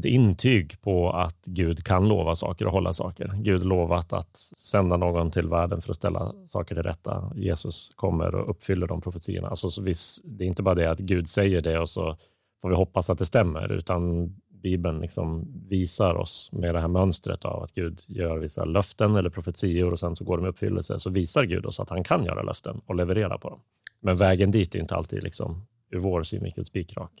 ett 0.00 0.12
intyg 0.12 0.80
på 0.82 1.10
att 1.10 1.44
Gud 1.44 1.84
kan 1.84 2.08
lova 2.08 2.34
saker 2.34 2.66
och 2.66 2.72
hålla 2.72 2.92
saker. 2.92 3.32
Gud 3.36 3.64
lovat 3.64 4.12
att 4.12 4.36
sända 4.36 4.96
någon 4.96 5.30
till 5.30 5.48
världen 5.48 5.82
för 5.82 5.90
att 5.90 5.96
ställa 5.96 6.34
saker 6.46 6.74
till 6.74 6.84
rätta. 6.84 7.32
Jesus 7.36 7.92
kommer 7.96 8.34
och 8.34 8.50
uppfyller 8.50 8.86
de 8.86 9.00
profetierna. 9.00 9.48
Alltså, 9.48 9.70
så 9.70 9.82
viss, 9.82 10.20
det 10.24 10.44
är 10.44 10.48
inte 10.48 10.62
bara 10.62 10.74
det 10.74 10.90
att 10.90 10.98
Gud 10.98 11.28
säger 11.28 11.60
det 11.60 11.78
och 11.78 11.88
så 11.88 12.16
får 12.62 12.68
vi 12.68 12.74
hoppas 12.74 13.10
att 13.10 13.18
det 13.18 13.26
stämmer, 13.26 13.72
utan 13.72 14.34
Bibeln 14.62 15.00
liksom 15.00 15.46
visar 15.68 16.14
oss 16.14 16.50
med 16.52 16.74
det 16.74 16.80
här 16.80 16.88
mönstret 16.88 17.44
av 17.44 17.62
att 17.62 17.72
Gud 17.72 18.00
gör 18.08 18.38
vissa 18.38 18.64
löften 18.64 19.16
eller 19.16 19.30
profetior 19.30 19.92
och 19.92 19.98
sen 19.98 20.16
så 20.16 20.24
går 20.24 20.36
de 20.36 20.46
i 20.46 20.48
uppfyllelse, 20.48 20.98
så 20.98 21.10
visar 21.10 21.44
Gud 21.44 21.66
oss 21.66 21.80
att 21.80 21.90
han 21.90 22.04
kan 22.04 22.24
göra 22.24 22.42
löften 22.42 22.80
och 22.86 22.94
leverera 22.94 23.38
på 23.38 23.50
dem. 23.50 23.60
Men 24.00 24.16
vägen 24.16 24.50
dit 24.50 24.74
är 24.74 24.78
inte 24.78 24.94
alltid 24.94 25.22
liksom, 25.22 25.66
ur 25.90 25.98
vår 25.98 26.22
synvinkel 26.22 26.64
spikrak. 26.64 27.12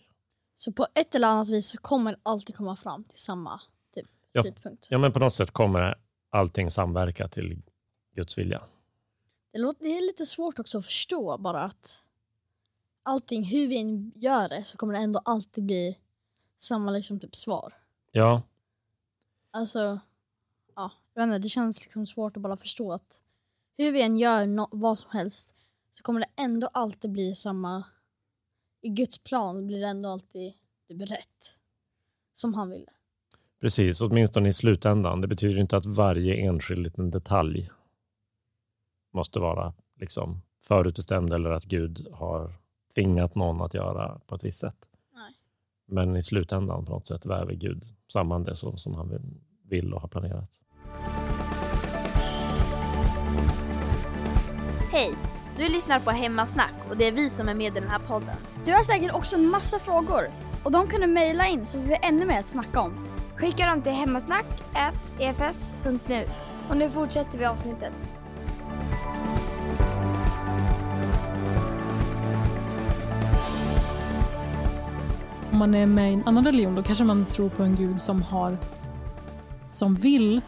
Så 0.60 0.72
på 0.72 0.86
ett 0.94 1.14
eller 1.14 1.28
annat 1.28 1.48
vis 1.50 1.68
så 1.68 1.78
kommer 1.78 2.12
det 2.12 2.18
alltid 2.22 2.56
komma 2.56 2.76
fram 2.76 3.04
till 3.04 3.18
samma 3.18 3.60
typ, 3.94 4.06
Ja. 4.32 4.42
slutpunkt? 4.42 4.86
Ja, 4.90 4.98
men 4.98 5.12
på 5.12 5.18
något 5.18 5.34
sätt 5.34 5.50
kommer 5.50 5.98
allting 6.30 6.70
samverka 6.70 7.28
till 7.28 7.62
Guds 8.14 8.38
vilja. 8.38 8.62
Det, 9.52 9.58
låter, 9.58 9.84
det 9.84 9.96
är 9.98 10.00
lite 10.06 10.26
svårt 10.26 10.58
också 10.58 10.78
att 10.78 10.84
förstå 10.86 11.38
bara 11.38 11.62
att 11.64 12.06
allting, 13.02 13.44
hur 13.44 13.68
vi 13.68 13.80
än 13.80 14.12
gör 14.14 14.48
det 14.48 14.64
så 14.64 14.76
kommer 14.76 14.94
det 14.94 15.00
ändå 15.00 15.20
alltid 15.24 15.64
bli 15.64 15.98
samma 16.58 16.90
liksom 16.90 17.20
typ 17.20 17.36
svar. 17.36 17.74
Ja, 18.12 18.42
Alltså, 19.50 20.00
ja, 20.74 20.90
jag 21.14 21.22
vet 21.26 21.34
inte, 21.34 21.38
det 21.38 21.48
känns 21.48 21.82
liksom 21.82 22.06
svårt 22.06 22.36
att 22.36 22.42
bara 22.42 22.56
förstå 22.56 22.92
att 22.92 23.22
hur 23.76 23.92
vi 23.92 24.02
än 24.02 24.16
gör 24.16 24.46
nå- 24.46 24.68
vad 24.72 24.98
som 24.98 25.10
helst 25.10 25.54
så 25.92 26.02
kommer 26.02 26.20
det 26.20 26.26
ändå 26.36 26.68
alltid 26.72 27.10
bli 27.10 27.34
samma, 27.34 27.84
i 28.80 28.88
Guds 28.88 29.18
plan 29.18 29.66
blir 29.66 29.80
det 29.80 29.86
ändå 29.86 30.08
alltid 30.08 30.52
typ 30.88 31.00
rätt. 31.10 31.56
Som 32.34 32.54
han 32.54 32.70
ville. 32.70 32.90
precis. 33.60 34.00
Åtminstone 34.00 34.48
i 34.48 34.52
slutändan. 34.52 35.20
Det 35.20 35.26
betyder 35.28 35.60
inte 35.60 35.76
att 35.76 35.86
varje 35.86 36.34
enskild 36.34 36.82
liten 36.82 37.10
detalj 37.10 37.70
måste 39.12 39.38
vara 39.38 39.74
liksom 40.00 40.42
förutbestämd 40.62 41.32
eller 41.32 41.50
att 41.50 41.64
Gud 41.64 42.06
har 42.12 42.54
tvingat 42.94 43.34
någon 43.34 43.60
att 43.62 43.74
göra 43.74 44.20
på 44.26 44.34
ett 44.34 44.44
visst 44.44 44.58
sätt. 44.60 44.86
Nej. 45.14 45.34
Men 45.86 46.16
i 46.16 46.22
slutändan 46.22 46.84
på 46.84 46.92
något 46.92 47.06
sätt 47.06 47.26
väver 47.26 47.54
Gud 47.54 47.84
samman 48.12 48.44
det 48.44 48.56
som, 48.56 48.78
som 48.78 48.94
han 48.94 49.08
vill- 49.10 49.40
vill 49.62 49.94
och 49.94 50.00
har 50.00 50.08
planerat. 50.08 50.50
Hej! 54.92 55.14
Du 55.60 55.68
lyssnar 55.68 56.00
på 56.00 56.10
Hemmasnack 56.10 56.74
och 56.90 56.96
det 56.96 57.08
är 57.08 57.12
vi 57.12 57.30
som 57.30 57.48
är 57.48 57.54
med 57.54 57.76
i 57.76 57.80
den 57.80 57.88
här 57.88 57.98
podden. 57.98 58.36
Du 58.64 58.72
har 58.72 58.84
säkert 58.84 59.14
också 59.14 59.36
en 59.36 59.46
massa 59.46 59.78
frågor 59.78 60.30
och 60.64 60.72
de 60.72 60.88
kan 60.88 61.00
du 61.00 61.06
mejla 61.06 61.46
in 61.46 61.66
så 61.66 61.78
vi 61.78 61.88
har 61.88 61.98
ännu 62.02 62.26
mer 62.26 62.40
att 62.40 62.48
snacka 62.48 62.80
om. 62.80 63.06
Skicka 63.36 63.66
dem 63.66 63.82
till 63.82 63.92
hemmasnack.efs.nu. 63.92 66.24
Och 66.68 66.76
nu 66.76 66.90
fortsätter 66.90 67.38
vi 67.38 67.44
avsnittet. 67.44 67.92
Om 75.52 75.58
man 75.58 75.74
är 75.74 75.86
med 75.86 76.10
i 76.10 76.14
en 76.14 76.22
annan 76.26 76.44
religion 76.44 76.74
då 76.74 76.82
kanske 76.82 77.04
man 77.04 77.26
tror 77.26 77.48
på 77.48 77.62
en 77.62 77.76
gud 77.76 78.00
som 78.00 78.22
har 78.22 78.58
som 79.66 79.94
vill 79.94 80.40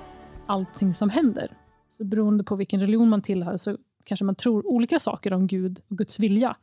allting 0.46 0.94
som 0.94 1.10
händer. 1.10 1.56
Så 1.98 2.04
beroende 2.04 2.44
på 2.44 2.56
vilken 2.56 2.80
religion 2.80 3.08
man 3.08 3.22
tillhör 3.22 3.56
så 3.56 3.76
kanske 4.04 4.24
man 4.24 4.34
tror 4.34 4.66
olika 4.66 4.98
saker 4.98 5.32
om 5.32 5.46
Gud 5.46 5.80
och 5.88 5.98
Guds 5.98 6.18
vilja. 6.18 6.56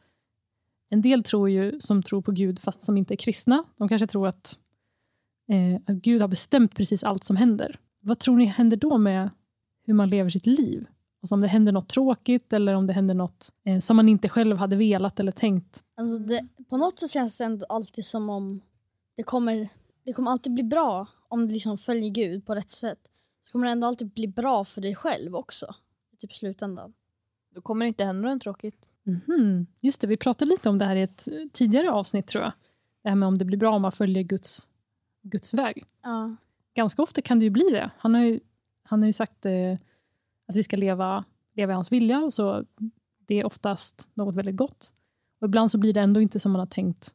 En 0.89 1.01
del 1.01 1.23
tror 1.23 1.49
ju 1.49 1.79
som 1.79 2.03
tror 2.03 2.21
på 2.21 2.31
Gud 2.31 2.59
fast 2.59 2.83
som 2.83 2.97
inte 2.97 3.13
är 3.13 3.15
kristna. 3.15 3.63
De 3.77 3.89
kanske 3.89 4.07
tror 4.07 4.27
att, 4.27 4.57
eh, 5.49 5.81
att 5.85 5.95
Gud 5.95 6.21
har 6.21 6.27
bestämt 6.27 6.75
precis 6.75 7.03
allt 7.03 7.23
som 7.23 7.35
händer. 7.35 7.79
Vad 7.99 8.19
tror 8.19 8.35
ni 8.35 8.45
händer 8.45 8.77
då 8.77 8.97
med 8.97 9.29
hur 9.83 9.93
man 9.93 10.09
lever 10.09 10.29
sitt 10.29 10.45
liv? 10.45 10.85
Alltså 11.21 11.35
om 11.35 11.41
det 11.41 11.47
händer 11.47 11.71
något 11.71 11.89
tråkigt 11.89 12.53
eller 12.53 12.73
om 12.73 12.87
det 12.87 12.93
händer 12.93 13.13
något 13.13 13.53
eh, 13.65 13.79
som 13.79 13.95
man 13.95 14.09
inte 14.09 14.29
själv 14.29 14.57
hade 14.57 14.75
velat 14.75 15.19
eller 15.19 15.31
tänkt. 15.31 15.83
Alltså 15.95 16.23
det, 16.23 16.47
på 16.69 16.77
något 16.77 16.99
sätt 16.99 17.11
känns 17.11 17.37
det 17.37 17.43
ändå 17.43 17.65
alltid 17.69 18.05
som 18.05 18.29
om 18.29 18.61
det 19.15 19.23
kommer, 19.23 19.69
det 20.05 20.13
kommer 20.13 20.31
alltid 20.31 20.53
bli 20.53 20.63
bra 20.63 21.07
om 21.27 21.47
du 21.47 21.53
liksom 21.53 21.77
följer 21.77 22.09
Gud 22.09 22.45
på 22.45 22.55
rätt 22.55 22.69
sätt. 22.69 22.99
Så 23.41 23.51
kommer 23.51 23.65
det 23.65 23.71
ändå 23.71 23.87
alltid 23.87 24.13
bli 24.13 24.27
bra 24.27 24.65
för 24.65 24.81
dig 24.81 24.95
själv 24.95 25.35
också. 25.35 25.65
Typ 25.65 26.13
i 26.13 26.17
Typ 26.17 26.33
slutändan. 26.33 26.93
Då 27.59 27.63
kommer 27.63 27.85
det 27.85 27.87
inte 27.87 28.03
hända 28.03 28.33
något 28.33 28.41
tråkigt. 28.41 28.85
Mhm. 29.03 29.67
Just 29.81 30.01
det, 30.01 30.07
vi 30.07 30.17
pratade 30.17 30.51
lite 30.51 30.69
om 30.69 30.77
det 30.77 30.85
här 30.85 30.95
i 30.95 31.01
ett 31.01 31.27
tidigare 31.53 31.91
avsnitt 31.91 32.27
tror 32.27 32.43
jag. 32.43 32.51
Det 33.03 33.09
här 33.09 33.15
med 33.15 33.27
om 33.27 33.37
det 33.37 33.45
blir 33.45 33.57
bra 33.57 33.75
om 33.75 33.81
man 33.81 33.91
följer 33.91 34.23
Guds, 34.23 34.69
Guds 35.21 35.53
väg. 35.53 35.83
Ja. 36.03 36.35
Ganska 36.73 37.01
ofta 37.01 37.21
kan 37.21 37.39
det 37.39 37.45
ju 37.45 37.49
bli 37.49 37.69
det. 37.71 37.91
Han 37.97 38.15
har 38.15 38.21
ju, 38.21 38.39
han 38.83 38.99
har 38.99 39.07
ju 39.07 39.13
sagt 39.13 39.45
eh, 39.45 39.73
att 40.47 40.55
vi 40.55 40.63
ska 40.63 40.77
leva, 40.77 41.25
leva 41.53 41.73
i 41.73 41.75
hans 41.75 41.91
vilja, 41.91 42.19
och 42.19 42.33
så 42.33 42.65
det 43.27 43.39
är 43.39 43.45
oftast 43.45 44.09
något 44.13 44.35
väldigt 44.35 44.55
gott. 44.55 44.93
Och 45.41 45.47
ibland 45.47 45.71
så 45.71 45.77
blir 45.77 45.93
det 45.93 46.01
ändå 46.01 46.21
inte 46.21 46.39
som 46.39 46.51
man 46.51 46.59
har 46.59 46.65
tänkt. 46.67 47.13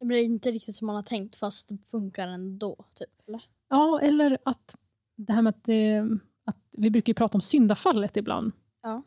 Det 0.00 0.06
blir 0.06 0.24
inte 0.24 0.50
riktigt 0.50 0.74
som 0.74 0.86
man 0.86 0.96
har 0.96 1.02
tänkt 1.02 1.36
fast 1.36 1.68
det 1.68 1.78
funkar 1.90 2.28
ändå. 2.28 2.84
Typ, 2.94 3.28
eller? 3.28 3.44
Ja, 3.68 4.00
eller 4.02 4.38
att 4.44 4.76
det 5.16 5.32
här 5.32 5.42
med 5.42 5.50
att, 5.50 5.64
det, 5.64 5.98
att 6.44 6.56
vi 6.70 6.90
brukar 6.90 7.10
ju 7.10 7.14
prata 7.14 7.38
om 7.38 7.42
syndafallet 7.42 8.16
ibland. 8.16 8.52
Ja. 8.82 9.02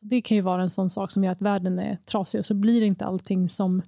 Det 0.00 0.22
kan 0.22 0.34
ju 0.36 0.40
vara 0.40 0.62
en 0.62 0.70
sån 0.70 0.90
sak 0.90 1.10
som 1.10 1.24
gör 1.24 1.32
att 1.32 1.42
världen 1.42 1.78
är 1.78 1.96
trasig 2.04 2.38
och 2.38 2.44
så 2.44 2.54
blir 2.54 2.82
inte 2.82 3.04
allting 3.06 3.48
som, 3.48 3.82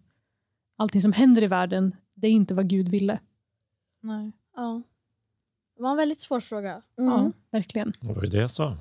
allting 0.76 1.00
som 1.00 1.12
händer 1.12 1.42
i 1.42 1.46
världen, 1.46 1.96
det 2.14 2.26
är 2.26 2.30
inte 2.30 2.54
vad 2.54 2.68
Gud 2.68 2.88
ville. 2.88 3.18
Nej. 4.02 4.32
Ja. 4.56 4.82
Det 5.76 5.82
var 5.82 5.90
en 5.90 5.96
väldigt 5.96 6.20
svår 6.20 6.40
fråga. 6.40 6.82
Ja, 6.96 7.32
verkligen. 7.50 7.92
Det 8.00 8.12
var 8.12 8.22
ju 8.22 8.28
det 8.28 8.38
jag 8.38 8.50
sa. 8.50 8.76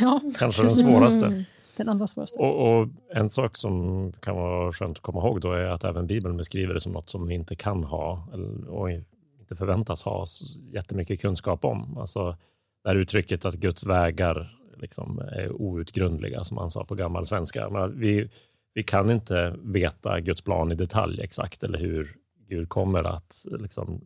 Ja, 0.00 0.20
Kanske 0.38 0.62
den 0.62 0.70
svåraste. 0.70 1.44
den 1.76 1.88
allra 1.88 2.06
svåraste. 2.06 2.38
Och, 2.38 2.80
och 2.80 2.88
En 3.14 3.30
sak 3.30 3.56
som 3.56 4.12
kan 4.12 4.36
vara 4.36 4.72
skönt 4.72 4.96
att 4.96 5.02
komma 5.02 5.20
ihåg 5.20 5.40
då 5.40 5.52
är 5.52 5.64
att 5.64 5.84
även 5.84 6.06
Bibeln 6.06 6.36
beskriver 6.36 6.74
det 6.74 6.80
som 6.80 6.92
något 6.92 7.08
som 7.08 7.26
vi 7.26 7.34
inte 7.34 7.56
kan 7.56 7.84
ha 7.84 8.28
eller, 8.32 8.68
och 8.68 8.90
inte 8.90 9.56
förväntas 9.56 10.02
ha 10.02 10.26
jättemycket 10.72 11.20
kunskap 11.20 11.64
om. 11.64 11.98
Alltså 11.98 12.36
det 12.82 12.88
här 12.88 12.96
uttrycket 12.96 13.44
att 13.44 13.54
Guds 13.54 13.84
vägar 13.84 14.59
liksom 14.80 15.18
är 15.18 15.52
outgrundliga, 15.52 16.44
som 16.44 16.54
man 16.54 16.70
sa 16.70 16.84
på 16.84 16.94
gammal 16.94 17.26
svenska. 17.26 17.70
Men 17.70 18.00
vi, 18.00 18.30
vi 18.74 18.82
kan 18.82 19.10
inte 19.10 19.56
veta 19.62 20.20
Guds 20.20 20.42
plan 20.42 20.72
i 20.72 20.74
detalj 20.74 21.20
exakt, 21.20 21.62
eller 21.62 21.78
hur 21.78 22.16
Gud 22.48 22.68
kommer 22.68 23.04
att 23.04 23.46
liksom, 23.50 24.00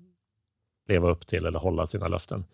leva 0.89 1.11
upp 1.11 1.27
till 1.27 1.47
eller 1.47 1.59
hålla 1.59 1.87
sina 1.87 2.09
löften. 2.09 2.45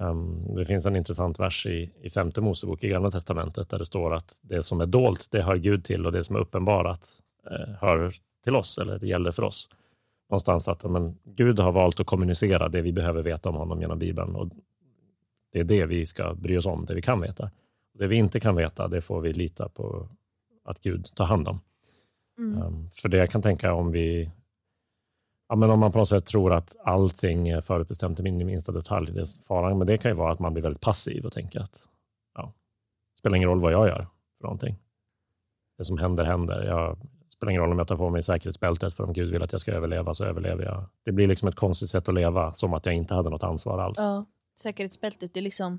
Um, 0.00 0.54
det 0.54 0.64
finns 0.64 0.86
en 0.86 0.96
intressant 0.96 1.40
vers 1.40 1.66
i, 1.66 1.90
i 2.02 2.10
femte 2.10 2.40
Mosebok 2.40 2.84
i 2.84 2.88
Gamla 2.88 3.10
Testamentet 3.10 3.70
där 3.70 3.78
det 3.78 3.86
står 3.86 4.14
att 4.14 4.38
det 4.42 4.62
som 4.62 4.80
är 4.80 4.86
dolt, 4.86 5.28
det 5.30 5.42
hör 5.42 5.56
Gud 5.56 5.84
till 5.84 6.06
och 6.06 6.12
det 6.12 6.24
som 6.24 6.36
är 6.36 6.40
uppenbarat 6.40 7.08
eh, 7.50 7.74
hör 7.80 8.14
till 8.44 8.56
oss, 8.56 8.78
eller 8.78 8.98
det 8.98 9.06
gäller 9.06 9.32
för 9.32 9.42
oss. 9.42 9.68
Någonstans 10.30 10.68
att 10.68 10.90
men, 10.90 11.18
Gud 11.24 11.60
har 11.60 11.72
valt 11.72 12.00
att 12.00 12.06
kommunicera 12.06 12.68
det 12.68 12.82
vi 12.82 12.92
behöver 12.92 13.22
veta 13.22 13.48
om 13.48 13.54
honom 13.54 13.80
genom 13.80 13.98
Bibeln 13.98 14.34
och 14.34 14.48
det 15.52 15.60
är 15.60 15.64
det 15.64 15.86
vi 15.86 16.06
ska 16.06 16.34
bry 16.34 16.56
oss 16.56 16.66
om, 16.66 16.84
det 16.86 16.94
vi 16.94 17.02
kan 17.02 17.20
veta. 17.20 17.50
Det 17.94 18.06
vi 18.06 18.16
inte 18.16 18.40
kan 18.40 18.56
veta, 18.56 18.88
det 18.88 19.00
får 19.00 19.20
vi 19.20 19.32
lita 19.32 19.68
på 19.68 20.08
att 20.64 20.80
Gud 20.80 21.10
tar 21.14 21.24
hand 21.24 21.48
om. 21.48 21.60
Mm. 22.38 22.62
Um, 22.62 22.90
för 22.90 23.08
det 23.08 23.16
jag 23.16 23.30
kan 23.30 23.42
tänka 23.42 23.72
om 23.72 23.90
vi 23.90 24.30
Ja, 25.48 25.56
men 25.56 25.70
om 25.70 25.80
man 25.80 25.92
på 25.92 25.98
något 25.98 26.08
sätt 26.08 26.26
tror 26.26 26.52
att 26.52 26.76
allting 26.84 27.48
är 27.48 27.60
förutbestämt 27.60 28.20
i 28.20 28.22
min 28.22 28.46
minsta 28.46 28.72
detalj, 28.72 29.12
det 29.12 29.20
är 29.20 29.44
faran 29.46 29.78
med 29.78 29.86
det 29.86 29.98
kan 29.98 30.10
ju 30.10 30.14
vara 30.14 30.32
att 30.32 30.38
man 30.38 30.52
blir 30.52 30.62
väldigt 30.62 30.82
passiv 30.82 31.26
och 31.26 31.32
tänker 31.32 31.60
att 31.60 31.88
ja, 32.34 32.52
det 33.14 33.18
spelar 33.18 33.36
ingen 33.36 33.48
roll 33.48 33.60
vad 33.60 33.72
jag 33.72 33.88
gör 33.88 34.06
för 34.38 34.44
någonting. 34.44 34.76
Det 35.78 35.84
som 35.84 35.98
händer, 35.98 36.24
händer. 36.24 36.64
Jag, 36.64 36.98
det 36.98 37.32
spelar 37.32 37.50
ingen 37.50 37.62
roll 37.62 37.72
om 37.72 37.78
jag 37.78 37.88
tar 37.88 37.96
på 37.96 38.10
mig 38.10 38.22
säkerhetsbältet, 38.22 38.94
för 38.94 39.04
om 39.04 39.12
Gud 39.12 39.30
vill 39.30 39.42
att 39.42 39.52
jag 39.52 39.60
ska 39.60 39.72
överleva 39.72 40.14
så 40.14 40.24
överlever 40.24 40.64
jag. 40.64 40.84
Det 41.04 41.12
blir 41.12 41.26
liksom 41.26 41.48
ett 41.48 41.54
konstigt 41.54 41.90
sätt 41.90 42.08
att 42.08 42.14
leva, 42.14 42.52
som 42.52 42.74
att 42.74 42.86
jag 42.86 42.94
inte 42.94 43.14
hade 43.14 43.30
något 43.30 43.42
ansvar 43.42 43.78
alls. 43.78 43.98
Ja. 43.98 44.26
Säkerhetsbältet 44.58 45.36
är 45.36 45.40
liksom... 45.40 45.78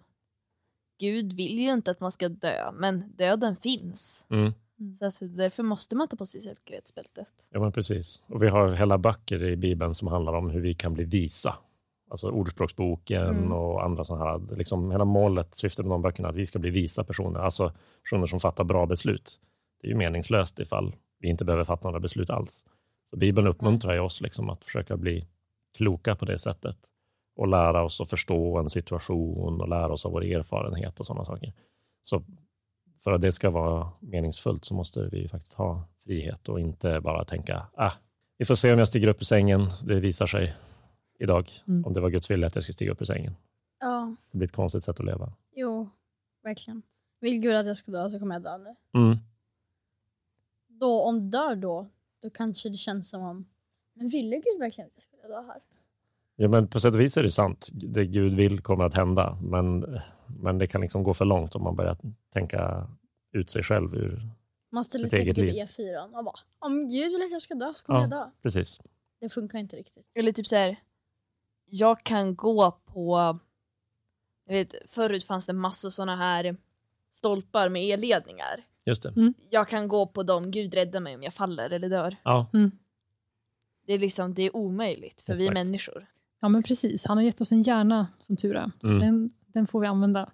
Gud 0.99 1.33
vill 1.33 1.59
ju 1.59 1.71
inte 1.71 1.91
att 1.91 1.99
man 1.99 2.11
ska 2.11 2.29
dö, 2.29 2.71
men 2.73 3.11
döden 3.17 3.55
finns. 3.55 4.27
Mm. 4.29 4.53
Så 4.99 5.05
alltså, 5.05 5.25
därför 5.25 5.63
måste 5.63 5.95
man 5.95 6.07
ta 6.07 6.17
på 6.17 6.25
sig 6.25 6.41
säkerhetsbältet. 6.41 7.47
Ja, 7.49 7.59
men 7.59 7.71
precis. 7.71 8.21
Och 8.27 8.43
vi 8.43 8.47
har 8.47 8.73
hela 8.73 8.97
böcker 8.97 9.43
i 9.43 9.55
Bibeln 9.55 9.95
som 9.95 10.07
handlar 10.07 10.33
om 10.33 10.49
hur 10.49 10.61
vi 10.61 10.73
kan 10.73 10.93
bli 10.93 11.03
visa. 11.03 11.55
Alltså 12.09 12.29
Ordspråksboken 12.29 13.25
Mm. 13.27 13.51
och 13.51 13.83
andra 13.83 14.03
sådana 14.03 14.25
här. 14.25 14.55
Liksom, 14.57 14.91
hela 14.91 15.05
målet, 15.05 15.55
syftet 15.55 15.85
med 15.85 15.91
de 15.93 16.01
böckerna, 16.01 16.27
är 16.27 16.31
att 16.31 16.37
vi 16.37 16.45
ska 16.45 16.59
bli 16.59 16.69
visa 16.69 17.03
personer. 17.03 17.39
Alltså 17.39 17.73
personer 18.03 18.27
som 18.27 18.39
fattar 18.39 18.63
bra 18.63 18.85
beslut. 18.85 19.39
Det 19.81 19.87
är 19.87 19.91
ju 19.91 19.97
meningslöst 19.97 20.59
ifall 20.59 20.95
vi 21.19 21.29
inte 21.29 21.45
behöver 21.45 21.63
fatta 21.65 21.87
några 21.87 21.99
beslut 21.99 22.29
alls. 22.29 22.65
Så 23.09 23.17
Bibeln 23.17 23.47
uppmuntrar 23.47 23.93
ju 23.93 23.99
oss 23.99 24.21
liksom 24.21 24.49
att 24.49 24.65
försöka 24.65 24.97
bli 24.97 25.27
kloka 25.77 26.15
på 26.15 26.25
det 26.25 26.39
sättet. 26.39 26.77
Och 27.39 27.47
lära 27.47 27.83
oss 27.83 28.01
att 28.01 28.09
förstå 28.09 28.57
en 28.57 28.69
situation 28.69 29.61
och 29.61 29.69
lära 29.69 29.93
oss 29.93 30.05
av 30.05 30.11
vår 30.11 30.23
erfarenhet 30.23 30.99
och 30.99 31.05
sådana 31.05 31.25
saker. 31.25 31.53
Så 32.01 32.23
för 33.03 33.11
att 33.11 33.21
det 33.21 33.31
ska 33.31 33.49
vara 33.49 33.91
meningsfullt 33.99 34.65
så 34.65 34.73
måste 34.73 35.09
vi 35.11 35.29
faktiskt 35.29 35.53
ha 35.53 35.83
frihet 36.03 36.49
och 36.49 36.59
inte 36.59 37.01
bara 37.01 37.25
tänka, 37.25 37.67
ah, 37.73 37.91
vi 38.37 38.45
får 38.45 38.55
se 38.55 38.73
om 38.73 38.79
jag 38.79 38.87
stiger 38.87 39.07
upp 39.07 39.21
ur 39.21 39.25
sängen. 39.25 39.71
Det 39.87 39.99
visar 39.99 40.27
sig 40.27 40.55
idag 41.19 41.51
Mm. 41.67 41.85
om 41.85 41.93
det 41.93 42.01
var 42.01 42.09
Guds 42.09 42.31
vilja 42.31 42.47
att 42.47 42.55
jag 42.55 42.63
ska 42.63 42.73
stiga 42.73 42.91
upp 42.91 43.01
ur 43.01 43.05
sängen. 43.05 43.35
Ja, 43.79 44.15
Det 44.31 44.37
blir 44.37 44.47
ett 44.47 44.55
konstigt 44.55 44.83
sätt 44.83 44.99
att 44.99 45.05
leva. 45.05 45.33
jo, 45.55 45.89
verkligen. 46.43 46.81
Vill 47.19 47.39
Gud 47.41 47.55
att 47.55 47.65
jag 47.67 47.77
ska 47.77 47.91
dö 47.91 48.09
så 48.09 48.19
kommer 48.19 48.35
jag 48.35 48.43
dö 48.43 48.57
nu. 48.57 48.75
Mm. 48.99 49.17
Då, 50.67 51.01
om 51.03 51.19
du 51.19 51.29
dör 51.29 51.55
då, 51.55 51.89
då 52.21 52.29
kanske 52.29 52.69
det 52.69 52.75
känns 52.77 53.09
som 53.09 53.21
om, 53.21 53.45
men 53.93 54.09
ville 54.09 54.35
Gud 54.35 54.59
verkligen 54.59 54.87
att 54.87 54.93
jag 54.95 55.03
skulle 55.03 55.23
dö 55.35 55.41
här? 55.41 55.61
Ja, 56.41 56.47
men 56.47 56.67
på 56.67 56.79
sätt 56.79 56.93
och 56.93 56.99
vis 56.99 57.17
är 57.17 57.23
det 57.23 57.31
sant. 57.31 57.69
Det 57.73 58.05
Gud 58.05 58.35
vill 58.35 58.61
kommer 58.61 58.83
att 58.85 58.93
hända, 58.93 59.37
men, 59.41 59.99
men 60.39 60.57
det 60.57 60.67
kan 60.67 60.81
liksom 60.81 61.03
gå 61.03 61.13
för 61.13 61.25
långt 61.25 61.55
om 61.55 61.63
man 61.63 61.75
börjar 61.75 61.97
tänka 62.33 62.87
ut 63.31 63.49
sig 63.49 63.63
själv 63.63 63.95
ur... 63.95 64.29
Man 64.71 64.83
ställer 64.83 65.09
sig 65.09 65.27
på 65.27 65.33
typ 65.33 65.55
E4 65.55 66.17
och 66.17 66.23
bara, 66.25 66.39
om 66.59 66.87
Gud 66.87 67.11
vill 67.11 67.21
att 67.23 67.31
jag 67.31 67.41
ska 67.41 67.55
dö 67.55 67.73
så 67.73 67.85
kommer 67.85 67.99
Ja. 67.99 68.03
jag 68.03 68.09
dö. 68.11 68.31
Precis. 68.41 68.79
Det 69.19 69.29
funkar 69.29 69.59
inte 69.59 69.75
riktigt. 69.75 70.05
Eller 70.15 70.31
typ 70.31 70.47
så 70.47 70.55
här, 70.55 70.75
jag 71.65 72.03
kan 72.03 72.35
gå 72.35 72.71
på... 72.71 73.39
Jag 74.45 74.53
vet, 74.53 74.75
förut 74.87 75.23
fanns 75.23 75.47
det 75.47 75.53
massor 75.53 75.89
såna 75.89 76.15
här 76.15 76.57
stolpar 77.11 77.69
med 77.69 77.83
elledningar. 77.93 78.63
Just 78.85 79.03
det. 79.03 79.33
Jag 79.49 79.67
kan 79.67 79.87
gå 79.87 80.07
på 80.07 80.23
dem, 80.23 80.51
Gud 80.51 80.75
rädda 80.75 80.99
mig 80.99 81.15
om 81.15 81.23
jag 81.23 81.33
faller 81.33 81.69
eller 81.69 81.89
dör. 81.89 82.15
Ja, 82.23 82.49
Det 83.85 83.93
är 83.93 83.97
liksom, 83.99 84.33
det 84.33 84.43
är 84.43 84.55
omöjligt 84.55 85.21
för 85.21 85.33
vi 85.33 85.43
är 85.47 85.51
Exakt. 85.51 85.53
människor. 85.65 86.05
Ja, 86.41 86.49
men 86.49 86.63
precis. 86.63 87.05
Han 87.05 87.17
har 87.17 87.23
gett 87.23 87.41
oss 87.41 87.51
en 87.51 87.61
hjärna, 87.61 88.07
som 88.19 88.37
tur 88.37 88.55
är. 88.55 88.71
Mm. 88.83 88.99
Den, 88.99 89.31
den 89.53 89.67
får 89.67 89.79
vi 89.79 89.87
använda. 89.87 90.29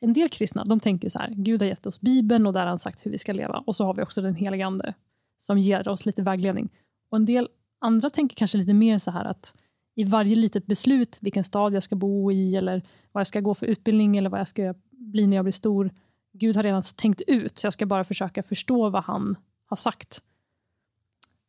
En 0.00 0.12
del 0.12 0.28
kristna 0.28 0.64
de 0.64 0.80
tänker 0.80 1.08
så 1.08 1.18
här, 1.18 1.30
Gud 1.36 1.62
har 1.62 1.68
gett 1.68 1.86
oss 1.86 2.00
Bibeln 2.00 2.46
och 2.46 2.52
där 2.52 2.60
har 2.60 2.66
han 2.66 2.78
sagt 2.78 3.06
hur 3.06 3.10
vi 3.10 3.18
ska 3.18 3.32
leva. 3.32 3.62
Och 3.66 3.76
så 3.76 3.84
har 3.84 3.94
vi 3.94 4.02
också 4.02 4.22
den 4.22 4.34
helige 4.34 4.66
Ande 4.66 4.94
som 5.40 5.58
ger 5.58 5.88
oss 5.88 6.06
lite 6.06 6.22
vägledning. 6.22 6.68
Och 7.10 7.16
en 7.16 7.24
del 7.24 7.48
andra 7.78 8.10
tänker 8.10 8.36
kanske 8.36 8.58
lite 8.58 8.74
mer 8.74 8.98
så 8.98 9.10
här 9.10 9.24
att 9.24 9.54
i 9.94 10.04
varje 10.04 10.36
litet 10.36 10.66
beslut, 10.66 11.18
vilken 11.20 11.44
stad 11.44 11.74
jag 11.74 11.82
ska 11.82 11.96
bo 11.96 12.32
i 12.32 12.56
eller 12.56 12.82
vad 13.12 13.20
jag 13.20 13.26
ska 13.26 13.40
gå 13.40 13.54
för 13.54 13.66
utbildning 13.66 14.16
eller 14.16 14.30
vad 14.30 14.40
jag 14.40 14.48
ska 14.48 14.74
bli 14.90 15.26
när 15.26 15.36
jag 15.36 15.44
blir 15.44 15.52
stor. 15.52 15.90
Gud 16.32 16.56
har 16.56 16.62
redan 16.62 16.82
tänkt 16.82 17.22
ut, 17.26 17.58
så 17.58 17.66
jag 17.66 17.72
ska 17.72 17.86
bara 17.86 18.04
försöka 18.04 18.42
förstå 18.42 18.90
vad 18.90 19.04
han 19.04 19.36
har 19.66 19.76
sagt. 19.76 20.22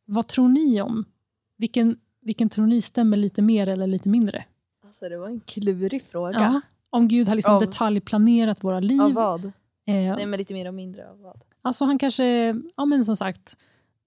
Vad 0.04 0.28
tror 0.28 0.48
ni 0.48 0.82
om? 0.82 1.04
Vilken, 1.56 1.98
vilken 2.22 2.48
tror 2.48 2.66
ni 2.66 2.82
stämmer 2.82 3.16
lite 3.16 3.42
mer 3.42 3.66
eller 3.66 3.86
lite 3.86 4.08
mindre? 4.08 4.44
Alltså 4.84 5.08
det 5.08 5.16
var 5.18 5.28
en 5.28 5.40
klurig 5.40 6.02
fråga. 6.02 6.38
Ja. 6.38 6.60
Om 6.90 7.08
Gud 7.08 7.28
har 7.28 7.36
liksom 7.36 7.54
Av- 7.54 7.60
detaljplanerat 7.60 8.64
våra 8.64 8.80
liv. 8.80 9.00
Av 9.02 9.12
vad? 9.12 9.44
Eh, 9.44 9.52
Nej 9.86 10.26
men 10.26 10.38
lite 10.38 10.54
mer 10.54 10.68
och 10.68 10.74
mindre 10.74 11.10
av 11.10 11.20
vad? 11.20 11.40
alltså 11.62 11.84
han 11.84 11.98
kanske, 11.98 12.24
ja 12.76 12.84
men 12.84 13.04
som 13.04 13.16
sagt, 13.16 13.56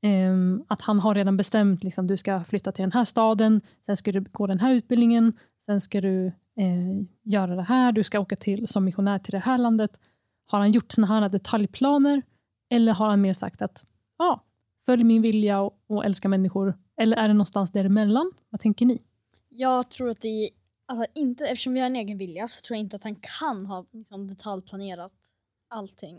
ehm, 0.01 0.63
att 0.67 0.81
han 0.81 0.99
har 0.99 1.15
redan 1.15 1.37
bestämt, 1.37 1.83
liksom, 1.83 2.07
du 2.07 2.17
ska 2.17 2.43
flytta 2.43 2.71
till 2.71 2.83
den 2.83 2.91
här 2.91 3.05
staden, 3.05 3.61
sen 3.85 3.97
ska 3.97 4.11
du 4.11 4.21
gå 4.31 4.47
den 4.47 4.59
här 4.59 4.71
utbildningen, 4.73 5.33
sen 5.65 5.81
ska 5.81 6.01
du 6.01 6.25
eh, 6.27 7.01
göra 7.23 7.55
det 7.55 7.61
här, 7.61 7.91
du 7.91 8.03
ska 8.03 8.19
åka 8.19 8.35
till 8.35 8.67
som 8.67 8.85
missionär 8.85 9.19
till 9.19 9.31
det 9.31 9.39
här 9.39 9.57
landet. 9.57 9.99
Har 10.45 10.59
han 10.59 10.71
gjort 10.71 10.91
såna 10.91 11.07
här 11.07 11.29
detaljplaner? 11.29 12.21
Eller 12.69 12.93
har 12.93 13.09
han 13.09 13.21
mer 13.21 13.33
sagt 13.33 13.61
att, 13.61 13.85
ja, 14.17 14.43
följ 14.85 15.03
min 15.03 15.21
vilja 15.21 15.61
och, 15.61 15.77
och 15.87 16.05
älska 16.05 16.29
människor? 16.29 16.77
Eller 16.97 17.17
är 17.17 17.27
det 17.27 17.33
någonstans 17.33 17.71
däremellan? 17.71 18.31
Vad 18.49 18.61
tänker 18.61 18.85
ni? 18.85 19.01
Jag 19.49 19.89
tror 19.89 20.09
att 20.09 20.21
det 20.21 20.49
alltså 20.85 21.11
inte, 21.13 21.47
eftersom 21.47 21.73
vi 21.73 21.79
har 21.79 21.87
en 21.87 21.95
egen 21.95 22.17
vilja 22.17 22.47
så 22.47 22.61
tror 22.61 22.75
jag 22.75 22.81
inte 22.81 22.95
att 22.95 23.03
han 23.03 23.15
kan 23.15 23.65
ha 23.65 23.85
liksom, 23.91 24.27
detaljplanerat 24.27 25.13
allting. 25.67 26.17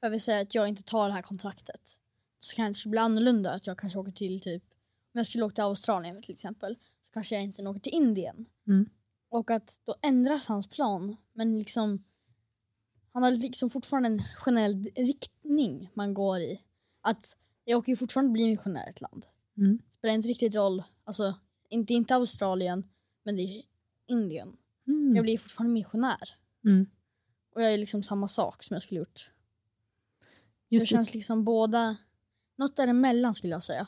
För 0.00 0.06
jag 0.06 0.10
vill 0.10 0.20
säga 0.20 0.40
att 0.40 0.54
jag 0.54 0.68
inte 0.68 0.82
tar 0.82 1.08
det 1.08 1.14
här 1.14 1.22
kontraktet. 1.22 1.98
Så 2.38 2.56
kanske 2.56 2.88
det 2.88 2.90
blir 2.90 3.00
annorlunda 3.00 3.52
att 3.52 3.66
jag 3.66 3.78
kanske 3.78 3.98
åker 3.98 4.12
till 4.12 4.40
typ, 4.40 4.62
om 5.14 5.18
jag 5.18 5.26
skulle 5.26 5.44
åka 5.44 5.54
till 5.54 5.64
Australien 5.64 6.22
till 6.22 6.32
exempel, 6.32 6.76
så 6.76 7.12
kanske 7.12 7.34
jag 7.34 7.44
inte 7.44 7.62
åker 7.62 7.80
till 7.80 7.94
Indien. 7.94 8.46
Mm. 8.66 8.88
Och 9.28 9.50
att 9.50 9.80
då 9.84 9.94
ändras 10.02 10.46
hans 10.46 10.66
plan. 10.66 11.16
Men 11.32 11.58
liksom, 11.58 12.04
han 13.12 13.22
har 13.22 13.30
liksom 13.30 13.70
fortfarande 13.70 14.08
en 14.08 14.22
generell 14.36 14.90
riktning 14.96 15.90
man 15.94 16.14
går 16.14 16.38
i. 16.40 16.60
Att 17.00 17.36
jag 17.64 17.78
åker 17.78 17.92
ju 17.92 17.96
fortfarande 17.96 18.32
bli 18.32 18.48
missionär 18.48 18.86
i 18.86 18.90
ett 18.90 19.00
land. 19.00 19.26
Mm. 19.56 19.78
Spelar 19.98 20.14
inte 20.14 20.28
riktigt 20.28 20.54
roll, 20.54 20.82
alltså 21.04 21.34
inte, 21.68 21.94
inte 21.94 22.14
Australien, 22.14 22.84
men 23.22 23.36
det 23.36 23.42
är 23.42 23.62
Indien. 24.06 24.56
Mm. 24.86 25.16
Jag 25.16 25.22
blir 25.22 25.38
fortfarande 25.38 25.72
missionär. 25.72 26.36
Mm. 26.64 26.86
Och 27.54 27.62
jag 27.62 27.74
är 27.74 27.78
liksom 27.78 28.02
samma 28.02 28.28
sak 28.28 28.62
som 28.62 28.74
jag 28.74 28.82
skulle 28.82 29.00
gjort. 29.00 29.30
Just 30.68 30.84
det 30.84 30.96
känns 30.96 31.14
liksom 31.14 31.44
båda, 31.44 31.96
något 32.56 32.76
däremellan 32.76 33.34
skulle 33.34 33.52
jag 33.52 33.62
säga. 33.62 33.86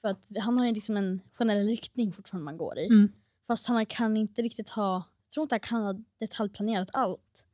För 0.00 0.08
att 0.08 0.20
han 0.38 0.58
har 0.58 0.66
ju 0.66 0.72
liksom 0.72 0.96
en 0.96 1.22
generell 1.32 1.66
riktning 1.66 2.12
fortfarande 2.12 2.44
man 2.44 2.56
går 2.56 2.78
i. 2.78 2.86
Mm. 2.86 3.12
Fast 3.46 3.66
han 3.66 3.86
kan 3.86 4.16
inte 4.16 4.42
riktigt 4.42 4.68
ha, 4.68 4.94
jag 5.24 5.30
tror 5.30 5.42
inte 5.42 5.54
han 5.54 5.60
kan 5.60 5.82
ha 5.82 5.94
detaljplanerat 6.18 6.88
allt. 6.92 7.46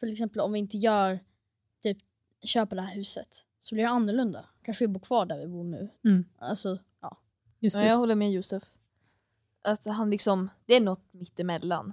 För 0.00 0.06
exempel 0.06 0.40
om 0.40 0.52
vi 0.52 0.58
inte 0.58 0.76
gör, 0.76 1.20
typ 1.82 1.98
köper 2.42 2.76
det 2.76 2.82
här 2.82 2.94
huset 2.94 3.45
så 3.68 3.74
blir 3.74 3.84
det 3.84 3.90
annorlunda. 3.90 4.44
Kanske 4.62 4.84
vi 4.86 4.88
bor 4.92 5.00
kvar 5.00 5.26
där 5.26 5.38
vi 5.38 5.46
bor 5.46 5.64
nu. 5.64 5.88
Mm. 6.04 6.24
Alltså, 6.38 6.78
ja. 7.00 7.16
Just 7.60 7.76
Ja, 7.76 7.82
det. 7.82 7.88
jag 7.88 7.96
håller 7.96 8.14
med 8.14 8.32
Josef. 8.32 8.62
Att 9.64 9.84
han 9.86 10.10
liksom, 10.10 10.48
det 10.66 10.74
är 10.74 10.80
något 10.80 11.12
mittemellan. 11.12 11.92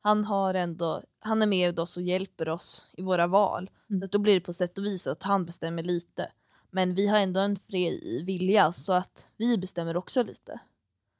han 0.00 0.24
har 0.24 0.54
ändå, 0.54 1.02
han 1.20 1.42
är 1.42 1.46
med 1.46 1.78
oss 1.80 1.96
och 1.96 2.02
hjälper 2.02 2.48
oss 2.48 2.86
i 2.92 3.02
våra 3.02 3.26
val. 3.26 3.70
Mm. 3.90 4.00
Så 4.00 4.04
att 4.04 4.12
då 4.12 4.18
blir 4.18 4.34
det 4.34 4.40
på 4.40 4.52
sätt 4.52 4.78
och 4.78 4.84
vis 4.84 5.06
att 5.06 5.22
han 5.22 5.46
bestämmer 5.46 5.82
lite. 5.82 6.32
Men 6.70 6.94
vi 6.94 7.06
har 7.08 7.18
ändå 7.18 7.40
en 7.40 7.56
fri 7.56 8.22
vilja 8.26 8.72
så 8.72 8.92
att 8.92 9.32
vi 9.36 9.58
bestämmer 9.58 9.96
också 9.96 10.22
lite. 10.22 10.60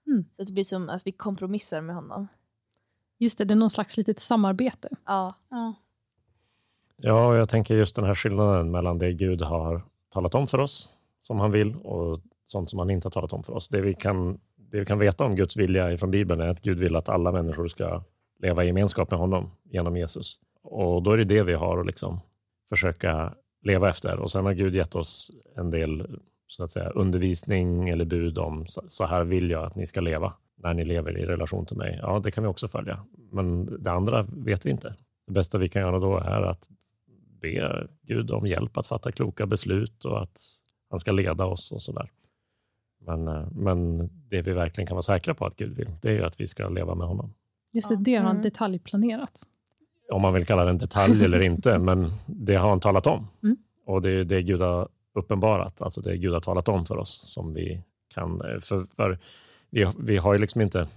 Mm. 0.06 0.24
Så 0.36 0.42
att 0.42 0.46
det 0.46 0.52
blir 0.52 0.64
som 0.64 0.88
att 0.88 1.06
vi 1.06 1.12
kompromissar 1.12 1.80
med 1.80 1.94
honom. 1.94 2.28
Just 3.18 3.38
det, 3.38 3.44
det 3.44 3.54
är 3.54 3.56
någon 3.56 3.70
slags 3.70 3.96
litet 3.96 4.20
samarbete. 4.20 4.88
Ja. 5.06 5.34
Ja. 5.48 5.74
Ja, 7.02 7.36
jag 7.36 7.48
tänker 7.48 7.74
just 7.74 7.96
den 7.96 8.04
här 8.04 8.14
skillnaden 8.14 8.70
mellan 8.70 8.98
det 8.98 9.12
Gud 9.12 9.42
har 9.42 9.82
talat 10.12 10.34
om 10.34 10.46
för 10.46 10.60
oss, 10.60 10.88
som 11.20 11.38
han 11.40 11.50
vill, 11.52 11.76
och 11.76 12.20
sånt 12.46 12.70
som 12.70 12.78
han 12.78 12.90
inte 12.90 13.06
har 13.06 13.10
talat 13.10 13.32
om 13.32 13.42
för 13.42 13.52
oss. 13.52 13.68
Det 13.68 13.80
vi 13.80 13.94
kan, 13.94 14.40
det 14.56 14.80
vi 14.80 14.86
kan 14.86 14.98
veta 14.98 15.24
om 15.24 15.36
Guds 15.36 15.56
vilja 15.56 15.96
från 15.98 16.10
Bibeln 16.10 16.40
är 16.40 16.48
att 16.48 16.62
Gud 16.62 16.78
vill 16.78 16.96
att 16.96 17.08
alla 17.08 17.32
människor 17.32 17.68
ska 17.68 18.02
leva 18.42 18.64
i 18.64 18.66
gemenskap 18.66 19.10
med 19.10 19.20
honom 19.20 19.50
genom 19.64 19.96
Jesus. 19.96 20.40
Och 20.62 21.02
då 21.02 21.10
är 21.12 21.16
det 21.16 21.24
det 21.24 21.42
vi 21.42 21.54
har 21.54 21.80
att 21.80 21.86
liksom 21.86 22.20
försöka 22.68 23.34
leva 23.62 23.88
efter. 23.90 24.18
Och 24.18 24.30
sen 24.30 24.44
har 24.44 24.52
Gud 24.52 24.74
gett 24.74 24.94
oss 24.94 25.30
en 25.56 25.70
del 25.70 26.18
så 26.46 26.64
att 26.64 26.70
säga, 26.70 26.90
undervisning 26.90 27.88
eller 27.88 28.04
bud 28.04 28.38
om 28.38 28.66
så- 28.66 28.84
så 28.88 29.06
här 29.06 29.24
vill 29.24 29.50
jag 29.50 29.64
att 29.64 29.74
ni 29.76 29.86
ska 29.86 30.00
leva 30.00 30.32
när 30.56 30.74
ni 30.74 30.84
lever 30.84 31.18
i 31.18 31.26
relation 31.26 31.66
till 31.66 31.76
mig. 31.76 31.98
Ja, 32.02 32.18
det 32.18 32.30
kan 32.30 32.44
vi 32.44 32.48
också 32.50 32.68
följa. 32.68 33.04
Men 33.32 33.82
det 33.82 33.90
andra 33.90 34.26
vet 34.36 34.66
vi 34.66 34.70
inte. 34.70 34.94
Det 35.26 35.32
bästa 35.32 35.58
vi 35.58 35.68
kan 35.68 35.82
göra 35.82 35.98
då 35.98 36.16
är 36.18 36.42
att 36.42 36.68
be 37.40 37.86
Gud 38.02 38.30
om 38.30 38.46
hjälp 38.46 38.76
att 38.76 38.86
fatta 38.86 39.12
kloka 39.12 39.46
beslut 39.46 40.04
och 40.04 40.22
att 40.22 40.40
han 40.90 40.98
ska 40.98 41.12
leda 41.12 41.44
oss 41.44 41.72
och 41.72 41.82
sådär. 41.82 42.10
Men, 43.06 43.28
eh, 43.28 43.46
men 43.50 44.08
det 44.28 44.42
vi 44.42 44.52
verkligen 44.52 44.86
kan 44.86 44.94
vara 44.94 45.02
säkra 45.02 45.34
på 45.34 45.46
att 45.46 45.56
Gud 45.56 45.76
vill, 45.76 45.88
det 46.02 46.08
är 46.08 46.12
ju 46.12 46.24
att 46.24 46.40
vi 46.40 46.46
ska 46.46 46.68
leva 46.68 46.94
med 46.94 47.06
honom. 47.06 47.34
Just 47.72 47.88
det, 47.88 47.96
det 47.96 48.14
har 48.14 48.22
han 48.22 48.36
Mm. 48.36 48.42
detaljplanerat. 48.42 49.42
Om 50.12 50.22
man 50.22 50.34
vill 50.34 50.46
kalla 50.46 50.64
det 50.64 50.70
en 50.70 50.78
detalj 50.78 51.24
eller 51.24 51.40
inte, 51.40 51.78
men 51.88 52.12
det 52.26 52.54
har 52.54 52.68
han 52.68 52.80
talat 52.80 53.06
om. 53.06 53.26
Mm. 53.42 53.56
Och 53.86 54.02
det 54.02 54.10
är 54.10 54.24
det 54.24 54.42
Gud 54.42 54.60
har 54.60 54.88
uppenbarat, 55.14 55.82
alltså 55.82 56.00
det 56.00 56.16
Gud 56.16 56.32
har 56.32 56.40
talat 56.40 56.68
om 56.68 56.86
för 56.86 56.96
oss 56.96 57.22
som 57.26 57.54
vi 57.54 57.82
kan, 58.14 58.40
eh, 58.40 58.60
för, 58.60 58.86
för 58.96 59.18
vi, 59.70 59.86
vi 59.98 60.16
har 60.16 60.32
ju 60.32 60.38
liksom 60.38 60.60
inte, 60.60 60.88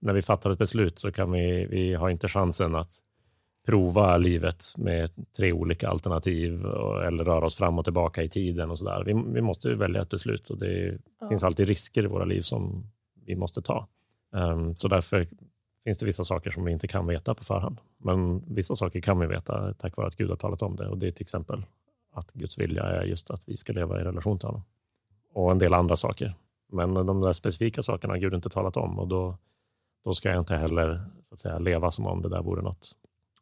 när 0.00 0.12
vi 0.12 0.22
fattar 0.22 0.50
ett 0.50 0.58
beslut 0.58 0.98
så 0.98 1.12
kan 1.12 1.32
vi, 1.32 1.66
vi 1.66 1.94
har 1.94 2.10
inte 2.10 2.28
chansen 2.28 2.74
att 2.74 2.92
prova 3.66 4.16
livet 4.16 4.74
med 4.76 5.10
tre 5.36 5.52
olika 5.52 5.88
alternativ 5.88 6.64
och, 6.64 7.04
eller 7.04 7.24
röra 7.24 7.44
oss 7.46 7.56
fram 7.56 7.78
och 7.78 7.84
tillbaka 7.84 8.22
i 8.22 8.28
tiden 8.28 8.70
och 8.70 8.78
sådär. 8.78 9.02
Vi, 9.06 9.12
vi 9.34 9.40
måste 9.40 9.68
ju 9.68 9.74
välja 9.74 10.02
ett 10.02 10.10
beslut 10.10 10.50
och 10.50 10.58
det 10.58 10.98
Ja. 11.20 11.28
finns 11.28 11.42
alltid 11.44 11.68
risker 11.68 12.04
i 12.04 12.06
våra 12.06 12.24
liv 12.24 12.42
som 12.42 12.86
vi 13.24 13.36
måste 13.36 13.62
ta. 13.62 13.86
Ehm, 14.36 14.74
så 14.74 14.88
därför 14.88 15.28
finns 15.84 15.98
det 15.98 16.06
vissa 16.06 16.24
saker 16.24 16.50
som 16.50 16.64
vi 16.64 16.72
inte 16.72 16.88
kan 16.88 17.06
veta 17.06 17.34
på 17.34 17.44
förhand. 17.44 17.78
Men 17.98 18.42
vissa 18.54 18.74
saker 18.74 19.00
kan 19.00 19.18
vi 19.18 19.26
veta 19.26 19.74
tack 19.74 19.96
vare 19.96 20.06
att 20.06 20.16
Gud 20.16 20.28
har 20.30 20.36
talat 20.36 20.62
om 20.62 20.76
det 20.76 20.88
och 20.88 20.98
det 20.98 21.06
är 21.06 21.12
till 21.12 21.22
exempel 21.24 21.62
att 22.12 22.32
Guds 22.32 22.58
vilja 22.58 22.82
är 22.82 23.02
just 23.04 23.30
att 23.30 23.48
vi 23.48 23.56
ska 23.56 23.72
leva 23.72 24.00
i 24.00 24.04
relation 24.04 24.38
till 24.38 24.46
honom. 24.46 24.62
Och 25.32 25.50
en 25.50 25.58
del 25.58 25.74
andra 25.74 25.96
saker. 25.96 26.34
Men 26.72 26.94
de 26.94 27.22
där 27.22 27.32
specifika 27.32 27.82
sakerna 27.82 28.12
har 28.14 28.18
Gud 28.18 28.34
inte 28.34 28.48
talat 28.48 28.76
om 28.76 28.98
och 28.98 29.08
då, 29.08 29.36
då 30.04 30.14
ska 30.14 30.28
jag 30.30 30.38
inte 30.38 30.56
heller 30.56 31.04
så 31.28 31.34
att 31.34 31.40
säga, 31.40 31.58
leva 31.58 31.90
som 31.90 32.06
om 32.06 32.22
det 32.22 32.28
där 32.28 32.42
vore 32.42 32.62
något 32.62 32.94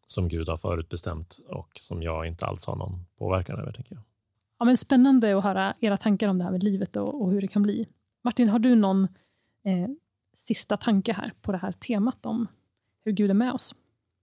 som 0.07 0.29
Gud 0.29 0.49
har 0.49 0.57
förutbestämt 0.57 1.39
och 1.49 1.71
som 1.75 2.03
jag 2.03 2.27
inte 2.27 2.47
alls 2.47 2.67
har 2.67 2.77
någon 2.77 3.05
påverkan 3.19 3.59
över. 3.59 3.73
Tänker 3.73 3.95
jag. 3.95 4.03
Ja, 4.59 4.65
men 4.65 4.77
spännande 4.77 5.39
att 5.39 5.45
höra 5.45 5.75
era 5.81 5.97
tankar 5.97 6.29
om 6.29 6.39
det 6.39 6.45
här 6.45 6.51
med 6.51 6.63
livet 6.63 6.97
och, 6.97 7.23
och 7.23 7.31
hur 7.31 7.41
det 7.41 7.49
kan 7.49 7.63
bli. 7.63 7.89
Martin, 8.25 8.49
har 8.49 8.59
du 8.59 8.75
någon 8.75 9.05
eh, 9.65 9.89
sista 10.37 10.77
tanke 10.77 11.13
här 11.13 11.33
på 11.43 11.53
det 11.53 11.59
här 11.59 11.73
temat 11.73 12.27
om 12.27 12.47
hur 13.05 13.13
Gud 13.13 13.31
är 13.31 13.35
med 13.35 13.53
oss? 13.53 13.75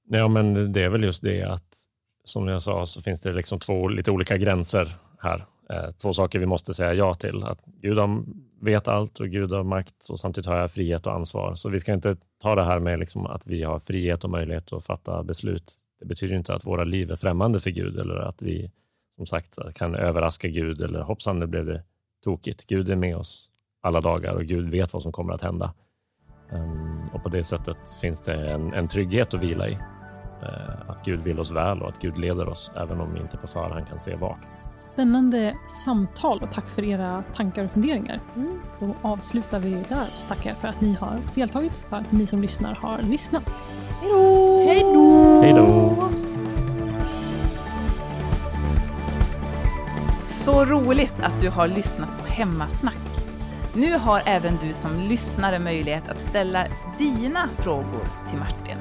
Ja, 0.08 0.28
men 0.28 0.74
det 0.74 0.84
är 0.84 0.89
väl 0.89 1.04
just 1.04 1.24
det 1.24 1.44
att 1.44 1.76
som 2.24 2.48
jag 2.48 2.62
sa 2.62 2.86
så 2.86 3.02
finns 3.02 3.22
det 3.22 3.34
liksom 3.34 3.60
två 3.60 3.88
lite 3.88 4.12
olika 4.12 4.38
gränser 4.38 4.96
här. 5.20 5.46
Eh, 5.72 5.92
två 5.92 6.14
saker 6.14 6.40
vi 6.40 6.46
måste 6.46 6.74
säga 6.74 6.94
ja 6.94 7.14
till. 7.14 7.44
Att 7.44 7.60
Gud 7.66 7.98
har, 7.98 8.24
vet 8.60 8.88
allt 8.88 9.20
och 9.20 9.30
Gud 9.30 9.52
har 9.52 9.64
makt 9.64 10.06
och 10.10 10.20
samtidigt 10.20 10.48
har 10.48 10.58
jag 10.58 10.72
frihet 10.72 11.08
och 11.08 11.14
ansvar. 11.14 11.56
Så 11.56 11.70
vi 11.70 11.80
ska 11.80 11.94
inte 11.94 12.18
ta 12.42 12.56
det 12.56 12.64
här 12.64 12.80
med 12.80 13.00
liksom 13.00 13.26
att 13.26 13.48
vi 13.48 13.64
har 13.64 13.80
frihet 13.80 14.24
och 14.24 14.30
möjlighet 14.30 14.74
att 14.74 14.86
fatta 14.86 15.24
beslut. 15.24 15.74
Det 16.00 16.06
betyder 16.06 16.36
inte 16.36 16.54
att 16.54 16.66
våra 16.66 16.84
liv 16.84 17.12
är 17.12 17.16
främmande 17.16 17.60
för 17.60 17.70
Gud 17.70 18.00
eller 18.00 18.16
att 18.16 18.42
vi 18.42 18.72
som 19.16 19.26
sagt 19.26 19.58
kan 19.76 19.96
överraska 19.96 20.48
Gud 20.48 20.82
eller 20.82 21.02
hoppsan, 21.02 21.40
nu 21.40 21.48
blev 21.48 21.66
det 21.66 21.84
tokigt. 22.24 22.68
Gud 22.68 22.90
är 22.90 22.96
med 22.96 23.18
oss 23.18 23.50
alla 23.82 24.02
dagar 24.02 24.36
och 24.36 24.46
Gud 24.46 24.70
vet 24.70 24.94
vad 24.94 25.02
som 25.02 25.12
kommer 25.12 25.34
att 25.34 25.42
hända. 25.42 25.74
Ehm, 26.52 27.10
och 27.14 27.24
på 27.24 27.30
det 27.30 27.44
sättet 27.44 27.78
finns 28.02 28.22
det 28.22 28.52
en, 28.52 28.74
en 28.74 28.88
trygghet 28.88 29.34
att 29.34 29.44
vila 29.44 29.70
i. 29.70 29.78
Eh, 30.41 30.89
att 30.89 31.06
Gud 31.06 31.19
vill 31.19 31.39
oss 31.39 31.51
väl 31.51 31.82
och 31.82 31.89
att 31.89 31.99
Gud 31.99 32.17
leder 32.17 32.49
oss, 32.49 32.71
även 32.75 33.01
om 33.01 33.13
vi 33.13 33.19
inte 33.19 33.38
på 33.38 33.47
förhand 33.47 33.88
kan 33.88 33.99
se 33.99 34.15
vart. 34.15 34.39
Spännande 34.93 35.54
samtal 35.86 36.39
och 36.41 36.51
tack 36.51 36.69
för 36.69 36.84
era 36.84 37.23
tankar 37.36 37.65
och 37.65 37.71
funderingar. 37.71 38.19
Mm. 38.36 38.62
Då 38.80 38.95
avslutar 39.01 39.60
vi 39.60 39.69
där 39.89 40.01
och 40.01 40.17
så 40.17 40.27
tackar 40.27 40.49
jag 40.49 40.58
för 40.58 40.67
att 40.67 40.82
ni 40.82 40.93
har 40.93 41.19
deltagit, 41.36 41.75
för 41.75 41.97
att 41.97 42.12
ni 42.12 42.27
som 42.27 42.41
lyssnar 42.41 42.75
har 42.75 43.01
lyssnat. 43.01 43.63
Hej 44.65 44.80
då! 44.80 45.41
Hej 45.41 45.54
då! 45.54 46.10
Så 50.23 50.65
roligt 50.65 51.23
att 51.23 51.41
du 51.41 51.49
har 51.49 51.67
lyssnat 51.67 52.10
på 52.21 52.27
Hemmasnack. 52.27 52.97
Nu 53.75 53.97
har 53.97 54.21
även 54.25 54.58
du 54.62 54.73
som 54.73 54.99
lyssnare 54.99 55.60
möjlighet 55.60 56.10
att 56.10 56.19
ställa 56.19 56.65
dina 56.97 57.49
frågor 57.58 58.06
till 58.30 58.39
Martin. 58.39 58.77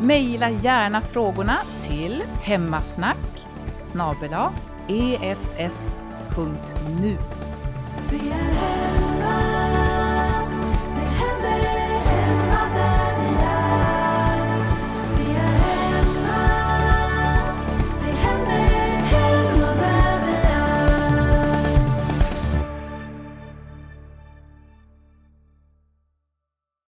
Mejla 0.00 0.50
gärna 0.50 1.00
frågorna 1.00 1.56
till 1.80 2.22
hemmasnack 2.42 3.46
snabel-a 3.80 4.52
efs.nu. 5.56 7.18
Det 8.10 8.16
är 8.16 8.85